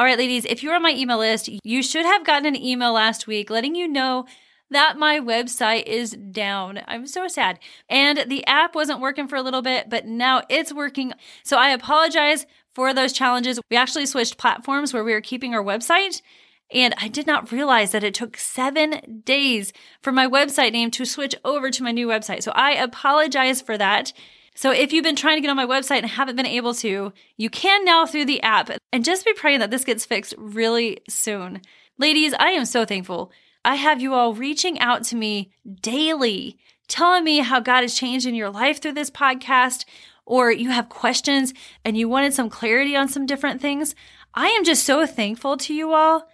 All 0.00 0.06
right, 0.06 0.16
ladies, 0.16 0.46
if 0.46 0.62
you're 0.62 0.74
on 0.74 0.80
my 0.80 0.92
email 0.92 1.18
list, 1.18 1.50
you 1.62 1.82
should 1.82 2.06
have 2.06 2.24
gotten 2.24 2.46
an 2.46 2.56
email 2.56 2.94
last 2.94 3.26
week 3.26 3.50
letting 3.50 3.74
you 3.74 3.86
know 3.86 4.24
that 4.70 4.96
my 4.96 5.20
website 5.20 5.82
is 5.82 6.12
down. 6.12 6.80
I'm 6.88 7.06
so 7.06 7.28
sad. 7.28 7.58
And 7.86 8.24
the 8.26 8.42
app 8.46 8.74
wasn't 8.74 9.02
working 9.02 9.28
for 9.28 9.36
a 9.36 9.42
little 9.42 9.60
bit, 9.60 9.90
but 9.90 10.06
now 10.06 10.40
it's 10.48 10.72
working. 10.72 11.12
So 11.42 11.58
I 11.58 11.68
apologize 11.68 12.46
for 12.72 12.94
those 12.94 13.12
challenges. 13.12 13.60
We 13.70 13.76
actually 13.76 14.06
switched 14.06 14.38
platforms 14.38 14.94
where 14.94 15.04
we 15.04 15.12
were 15.12 15.20
keeping 15.20 15.54
our 15.54 15.62
website. 15.62 16.22
And 16.72 16.94
I 16.96 17.08
did 17.08 17.26
not 17.26 17.52
realize 17.52 17.92
that 17.92 18.02
it 18.02 18.14
took 18.14 18.38
seven 18.38 19.20
days 19.26 19.70
for 20.00 20.12
my 20.12 20.26
website 20.26 20.72
name 20.72 20.90
to 20.92 21.04
switch 21.04 21.34
over 21.44 21.70
to 21.70 21.82
my 21.82 21.92
new 21.92 22.08
website. 22.08 22.42
So 22.42 22.52
I 22.52 22.70
apologize 22.70 23.60
for 23.60 23.76
that. 23.76 24.14
So 24.60 24.70
if 24.70 24.92
you've 24.92 25.04
been 25.04 25.16
trying 25.16 25.38
to 25.38 25.40
get 25.40 25.48
on 25.48 25.56
my 25.56 25.64
website 25.64 26.00
and 26.00 26.06
haven't 26.06 26.36
been 26.36 26.44
able 26.44 26.74
to, 26.74 27.14
you 27.38 27.48
can 27.48 27.82
now 27.82 28.04
through 28.04 28.26
the 28.26 28.42
app. 28.42 28.68
And 28.92 29.02
just 29.02 29.24
be 29.24 29.32
praying 29.32 29.60
that 29.60 29.70
this 29.70 29.86
gets 29.86 30.04
fixed 30.04 30.34
really 30.36 30.98
soon. 31.08 31.62
Ladies, 31.96 32.34
I 32.38 32.50
am 32.50 32.66
so 32.66 32.84
thankful. 32.84 33.32
I 33.64 33.76
have 33.76 34.02
you 34.02 34.12
all 34.12 34.34
reaching 34.34 34.78
out 34.78 35.02
to 35.04 35.16
me 35.16 35.50
daily, 35.80 36.58
telling 36.88 37.24
me 37.24 37.38
how 37.38 37.60
God 37.60 37.80
has 37.80 37.94
changed 37.94 38.26
in 38.26 38.34
your 38.34 38.50
life 38.50 38.82
through 38.82 38.92
this 38.92 39.10
podcast, 39.10 39.86
or 40.26 40.52
you 40.52 40.68
have 40.68 40.90
questions 40.90 41.54
and 41.82 41.96
you 41.96 42.06
wanted 42.06 42.34
some 42.34 42.50
clarity 42.50 42.94
on 42.94 43.08
some 43.08 43.24
different 43.24 43.62
things. 43.62 43.94
I 44.34 44.48
am 44.48 44.64
just 44.64 44.84
so 44.84 45.06
thankful 45.06 45.56
to 45.56 45.72
you 45.72 45.94
all 45.94 46.28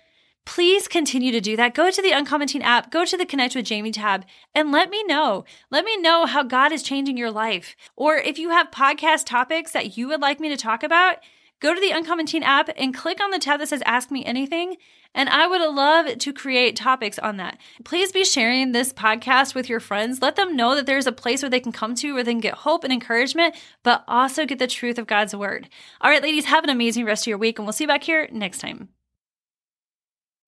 please 0.47 0.89
continue 0.89 1.33
to 1.33 1.41
do 1.41 1.57
that. 1.57 1.75
Go 1.75 1.91
to 1.91 2.01
the 2.01 2.13
Uncommon 2.13 2.49
Teen 2.49 2.63
app, 2.63 2.91
go 2.91 3.05
to 3.05 3.17
the 3.17 3.27
Connect 3.27 3.55
with 3.55 3.67
Jamie 3.67 3.91
tab, 3.91 4.25
and 4.55 4.73
let 4.73 4.89
me 4.89 5.05
know. 5.05 5.45
Let 5.71 5.85
me 5.85 5.99
know 5.99 6.25
how 6.25 6.43
God 6.43 6.73
is 6.73 6.83
changing 6.83 7.19
your 7.19 7.31
life. 7.31 7.77
Or 7.97 8.17
if 8.17 8.39
you 8.39 8.51
have 8.51 8.71
podcast 8.71 9.27
topics 9.27 9.73
that 9.73 9.99
you 9.99 10.09
would 10.09 10.23
like 10.23 10.41
me 10.41 10.49
to 10.49 10.57
talk 10.57 10.83
about, 10.83 11.19
go 11.61 11.75
to 11.75 11.81
the 11.81 11.91
Uncommon 11.91 12.27
Teen 12.27 12.43
app 12.43 12.71
and 12.77 12.95
click 12.95 13.21
on 13.21 13.31
the 13.31 13.39
tab 13.39 13.61
that 13.61 13.69
says 13.69 13.83
Ask 13.85 14.11
Me 14.11 14.25
Anything. 14.25 14.77
And 15.15 15.29
I 15.29 15.47
would 15.47 15.63
love 15.63 16.19
to 16.19 16.33
create 16.33 16.77
topics 16.77 17.19
on 17.19 17.39
that. 17.39 17.59
Please 17.85 18.13
be 18.13 18.25
sharing 18.25 18.73
this 18.73 18.93
podcast 18.93 19.55
with 19.55 19.69
your 19.69 19.81
friends. 19.81 20.23
Let 20.23 20.37
them 20.37 20.55
know 20.55 20.75
that 20.75 20.87
there's 20.87 21.07
a 21.07 21.13
place 21.13 21.43
where 21.43 21.51
they 21.51 21.61
can 21.61 21.73
come 21.73 21.95
to 21.97 22.13
where 22.13 22.23
they 22.23 22.33
can 22.33 22.41
get 22.41 22.55
hope 22.55 22.85
and 22.85 22.93
encouragement, 22.93 23.57
but 23.83 24.05
also 24.07 24.47
get 24.47 24.59
the 24.59 24.67
truth 24.67 24.99
of 24.99 25.07
God's 25.07 25.35
word. 25.35 25.69
All 26.01 26.11
right, 26.11 26.23
ladies, 26.23 26.45
have 26.45 26.65
an 26.65 26.71
amazing 26.71 27.07
rest 27.07 27.25
of 27.25 27.29
your 27.29 27.39
week, 27.39 27.59
and 27.59 27.67
we'll 27.67 27.73
see 27.73 27.85
you 27.85 27.89
back 27.89 28.05
here 28.05 28.29
next 28.31 28.59
time. 28.59 28.91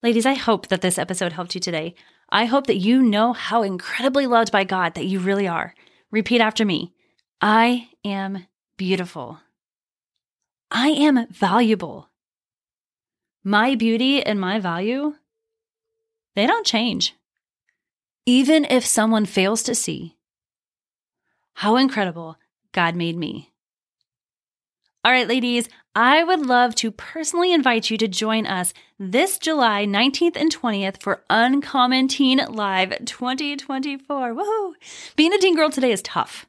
Ladies, 0.01 0.27
I 0.27 0.35
hope 0.35 0.69
that 0.69 0.81
this 0.81 0.97
episode 0.97 1.33
helped 1.33 1.57
you 1.57 1.61
today. 1.61 1.95
I 2.31 2.45
hope 2.45 2.69
that 2.69 2.77
you 2.77 3.03
know 3.03 3.33
how 3.33 3.63
incredibly 3.63 4.29
loved 4.29 4.53
by 4.53 4.63
God 4.63 4.95
that 4.95 5.07
you 5.07 5.19
really 5.19 5.49
are. 5.49 5.75
Repeat 6.13 6.41
after 6.41 6.65
me 6.65 6.93
I 7.41 7.89
am 8.05 8.47
beautiful. 8.77 9.41
I 10.71 10.91
am 10.91 11.27
valuable. 11.31 12.11
My 13.43 13.75
beauty 13.75 14.23
and 14.23 14.41
my 14.41 14.61
value, 14.61 15.15
they 16.37 16.47
don't 16.47 16.67
change. 16.67 17.15
Even 18.25 18.67
if 18.67 18.85
someone 18.87 19.25
fails 19.25 19.63
to 19.65 19.75
see 19.75 20.17
how 21.55 21.77
incredible 21.77 22.37
God 22.71 22.95
made 22.95 23.17
me. 23.17 23.53
All 25.05 25.13
right, 25.13 25.29
ladies, 25.29 25.69
I 25.95 26.25
would 26.25 26.45
love 26.45 26.75
to 26.77 26.91
personally 26.91 27.53
invite 27.53 27.89
you 27.89 27.97
to 27.99 28.09
join 28.09 28.47
us 28.47 28.75
this 28.99 29.39
July 29.39 29.87
19th 29.87 30.37
and 30.37 30.53
20th 30.55 31.01
for 31.01 31.23
Uncommon 31.31 32.09
Teen 32.09 32.45
Live 32.49 33.05
2024. 33.05 34.35
Woohoo! 34.35 34.73
Being 35.15 35.33
a 35.33 35.39
teen 35.39 35.55
girl 35.55 35.71
today 35.71 35.93
is 35.93 36.03
tough. 36.03 36.47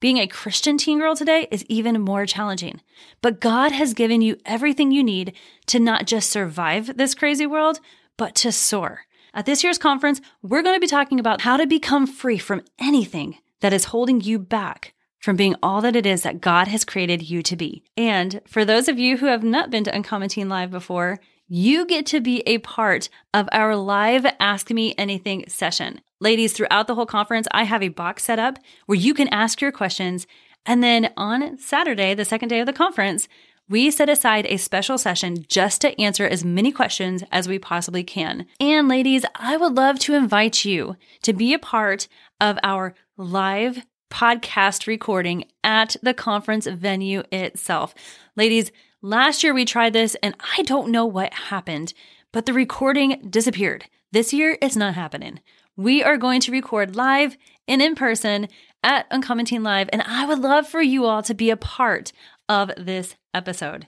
Being 0.00 0.16
a 0.16 0.26
Christian 0.26 0.78
teen 0.78 0.98
girl 0.98 1.14
today 1.14 1.46
is 1.50 1.66
even 1.68 2.00
more 2.00 2.24
challenging. 2.24 2.80
But 3.20 3.38
God 3.38 3.70
has 3.70 3.92
given 3.92 4.22
you 4.22 4.38
everything 4.46 4.90
you 4.90 5.04
need 5.04 5.34
to 5.66 5.78
not 5.78 6.06
just 6.06 6.30
survive 6.30 6.96
this 6.96 7.14
crazy 7.14 7.46
world, 7.46 7.80
but 8.16 8.34
to 8.36 8.50
soar. 8.50 9.02
At 9.34 9.44
this 9.44 9.62
year's 9.62 9.78
conference, 9.78 10.22
we're 10.40 10.62
going 10.62 10.74
to 10.74 10.80
be 10.80 10.86
talking 10.86 11.20
about 11.20 11.42
how 11.42 11.58
to 11.58 11.66
become 11.66 12.06
free 12.06 12.38
from 12.38 12.64
anything 12.78 13.36
that 13.60 13.74
is 13.74 13.84
holding 13.84 14.22
you 14.22 14.38
back 14.38 14.94
from 15.20 15.36
being 15.36 15.54
all 15.62 15.80
that 15.82 15.94
it 15.94 16.06
is 16.06 16.22
that 16.22 16.40
God 16.40 16.66
has 16.68 16.84
created 16.84 17.30
you 17.30 17.42
to 17.42 17.56
be. 17.56 17.84
And 17.96 18.40
for 18.46 18.64
those 18.64 18.88
of 18.88 18.98
you 18.98 19.18
who 19.18 19.26
have 19.26 19.44
not 19.44 19.70
been 19.70 19.84
to 19.84 19.94
Uncommon 19.94 20.30
Teen 20.30 20.48
Live 20.48 20.70
before, 20.70 21.20
you 21.46 21.84
get 21.84 22.06
to 22.06 22.20
be 22.20 22.42
a 22.46 22.58
part 22.58 23.08
of 23.34 23.48
our 23.52 23.76
live 23.76 24.24
Ask 24.38 24.70
Me 24.70 24.94
Anything 24.96 25.44
session. 25.48 26.00
Ladies, 26.20 26.52
throughout 26.52 26.86
the 26.86 26.94
whole 26.94 27.06
conference, 27.06 27.48
I 27.50 27.64
have 27.64 27.82
a 27.82 27.88
box 27.88 28.24
set 28.24 28.38
up 28.38 28.58
where 28.86 28.98
you 28.98 29.14
can 29.14 29.28
ask 29.28 29.60
your 29.60 29.72
questions. 29.72 30.26
And 30.64 30.82
then 30.82 31.12
on 31.16 31.58
Saturday, 31.58 32.14
the 32.14 32.24
second 32.24 32.48
day 32.50 32.60
of 32.60 32.66
the 32.66 32.72
conference, 32.72 33.26
we 33.68 33.90
set 33.90 34.08
aside 34.08 34.46
a 34.46 34.56
special 34.56 34.98
session 34.98 35.44
just 35.48 35.80
to 35.80 36.00
answer 36.00 36.26
as 36.26 36.44
many 36.44 36.72
questions 36.72 37.22
as 37.30 37.48
we 37.48 37.58
possibly 37.58 38.04
can. 38.04 38.46
And 38.58 38.88
ladies, 38.88 39.24
I 39.36 39.56
would 39.56 39.74
love 39.74 39.98
to 40.00 40.14
invite 40.14 40.64
you 40.64 40.96
to 41.22 41.32
be 41.32 41.54
a 41.54 41.58
part 41.58 42.08
of 42.40 42.58
our 42.62 42.94
live 43.16 43.82
podcast 44.10 44.86
recording 44.86 45.44
at 45.64 45.96
the 46.02 46.12
conference 46.12 46.66
venue 46.66 47.22
itself. 47.32 47.94
Ladies, 48.36 48.70
last 49.00 49.42
year 49.42 49.54
we 49.54 49.64
tried 49.64 49.92
this 49.92 50.16
and 50.22 50.34
I 50.56 50.62
don't 50.62 50.90
know 50.90 51.06
what 51.06 51.32
happened, 51.32 51.94
but 52.32 52.46
the 52.46 52.52
recording 52.52 53.26
disappeared. 53.30 53.86
This 54.12 54.32
year 54.32 54.58
it's 54.60 54.76
not 54.76 54.94
happening. 54.94 55.40
We 55.76 56.02
are 56.02 56.16
going 56.16 56.40
to 56.42 56.52
record 56.52 56.96
live 56.96 57.36
and 57.66 57.80
in 57.80 57.94
person 57.94 58.48
at 58.82 59.06
Uncommon 59.10 59.46
Teen 59.46 59.62
Live, 59.62 59.88
and 59.92 60.02
I 60.02 60.26
would 60.26 60.40
love 60.40 60.66
for 60.66 60.82
you 60.82 61.04
all 61.04 61.22
to 61.22 61.34
be 61.34 61.50
a 61.50 61.56
part 61.56 62.12
of 62.48 62.70
this 62.76 63.14
episode. 63.32 63.86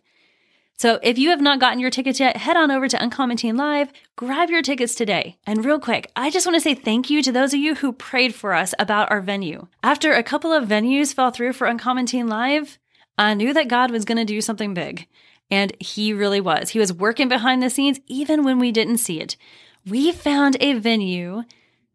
So 0.79 0.99
if 1.03 1.17
you 1.17 1.31
have 1.31 1.41
not 1.41 1.61
gotten 1.61 1.79
your 1.79 1.91
tickets 1.91 2.19
yet, 2.19 2.37
head 2.37 2.57
on 2.57 2.71
over 2.71 2.89
to 2.89 3.03
Uncommon 3.03 3.37
Teen 3.37 3.57
Live, 3.57 3.93
grab 4.17 4.51
your 4.51 4.63
tickets 4.63 4.95
today. 4.95 5.39
And 5.47 5.65
real 5.65 5.79
quick, 5.79 6.11
I 6.17 6.31
just 6.31 6.45
want 6.45 6.57
to 6.57 6.61
say 6.61 6.75
thank 6.75 7.09
you 7.09 7.23
to 7.23 7.31
those 7.31 7.55
of 7.55 7.61
you 7.61 7.77
who 7.77 7.93
prayed 7.93 8.35
for 8.35 8.53
us 8.53 8.75
about 8.79 9.11
our 9.11 9.21
venue. 9.21 9.69
After 9.83 10.13
a 10.13 10.25
couple 10.25 10.53
of 10.53 10.69
venues 10.69 11.15
fell 11.15 11.31
through 11.31 11.53
for 11.53 11.67
Uncommon 11.67 12.07
Teen 12.07 12.27
Live, 12.27 12.79
I 13.17 13.35
knew 13.35 13.55
that 13.55 13.69
God 13.69 13.91
was 13.91 14.05
going 14.05 14.19
to 14.19 14.25
do 14.25 14.41
something 14.41 14.75
big. 14.75 15.07
And 15.51 15.77
he 15.79 16.13
really 16.13 16.41
was. 16.41 16.71
He 16.71 16.79
was 16.79 16.93
working 16.93 17.29
behind 17.29 17.63
the 17.63 17.71
scenes 17.71 18.01
even 18.07 18.43
when 18.43 18.59
we 18.59 18.73
didn't 18.73 18.99
see 18.99 19.21
it. 19.21 19.37
We 19.87 20.11
found 20.13 20.57
a 20.61 20.75
venue 20.75 21.45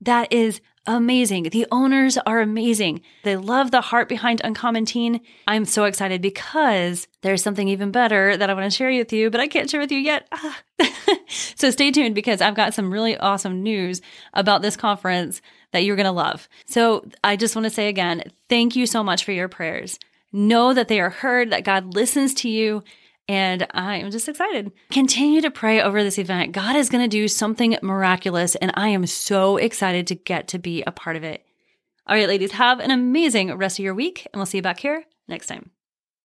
that 0.01 0.31
is 0.31 0.61
amazing. 0.87 1.43
The 1.43 1.67
owners 1.69 2.17
are 2.17 2.39
amazing. 2.39 3.01
They 3.23 3.35
love 3.35 3.71
the 3.71 3.81
heart 3.81 4.07
behind 4.07 4.41
Uncommon 4.43 4.85
Teen. 4.85 5.19
I'm 5.47 5.65
so 5.65 5.83
excited 5.83 6.21
because 6.21 7.07
there's 7.21 7.43
something 7.43 7.67
even 7.67 7.91
better 7.91 8.37
that 8.37 8.49
I 8.49 8.53
want 8.53 8.71
to 8.71 8.75
share 8.75 8.89
with 8.89 9.11
you, 9.11 9.29
but 9.29 9.41
I 9.41 9.47
can't 9.47 9.69
share 9.69 9.81
with 9.81 9.91
you 9.91 9.99
yet. 9.99 10.27
Ah. 10.31 10.61
so 11.27 11.69
stay 11.69 11.91
tuned 11.91 12.15
because 12.15 12.41
I've 12.41 12.55
got 12.55 12.73
some 12.73 12.91
really 12.91 13.17
awesome 13.17 13.61
news 13.61 14.01
about 14.33 14.61
this 14.61 14.77
conference 14.77 15.41
that 15.73 15.83
you're 15.83 15.97
going 15.97 16.05
to 16.05 16.11
love. 16.11 16.47
So 16.67 17.05
I 17.23 17.35
just 17.35 17.55
want 17.55 17.65
to 17.65 17.69
say 17.69 17.89
again, 17.89 18.23
thank 18.47 18.75
you 18.75 18.85
so 18.85 19.03
much 19.03 19.25
for 19.25 19.33
your 19.33 19.49
prayers. 19.49 19.99
Know 20.31 20.73
that 20.73 20.87
they 20.87 21.01
are 21.01 21.09
heard, 21.09 21.51
that 21.51 21.65
God 21.65 21.93
listens 21.93 22.33
to 22.35 22.49
you, 22.49 22.83
And 23.27 23.67
I 23.71 23.97
am 23.97 24.09
just 24.09 24.29
excited. 24.29 24.71
Continue 24.89 25.41
to 25.41 25.51
pray 25.51 25.81
over 25.81 26.01
this 26.01 26.17
event. 26.17 26.53
God 26.53 26.75
is 26.75 26.89
going 26.89 27.03
to 27.03 27.09
do 27.09 27.27
something 27.27 27.77
miraculous, 27.81 28.55
and 28.55 28.71
I 28.75 28.89
am 28.89 29.05
so 29.05 29.57
excited 29.57 30.07
to 30.07 30.15
get 30.15 30.47
to 30.49 30.59
be 30.59 30.81
a 30.83 30.91
part 30.91 31.17
of 31.17 31.23
it. 31.23 31.45
All 32.07 32.15
right, 32.15 32.27
ladies, 32.27 32.53
have 32.53 32.79
an 32.79 32.91
amazing 32.91 33.53
rest 33.55 33.79
of 33.79 33.83
your 33.83 33.93
week, 33.93 34.27
and 34.31 34.39
we'll 34.39 34.45
see 34.45 34.59
you 34.59 34.61
back 34.61 34.79
here 34.79 35.03
next 35.27 35.47
time. 35.47 35.71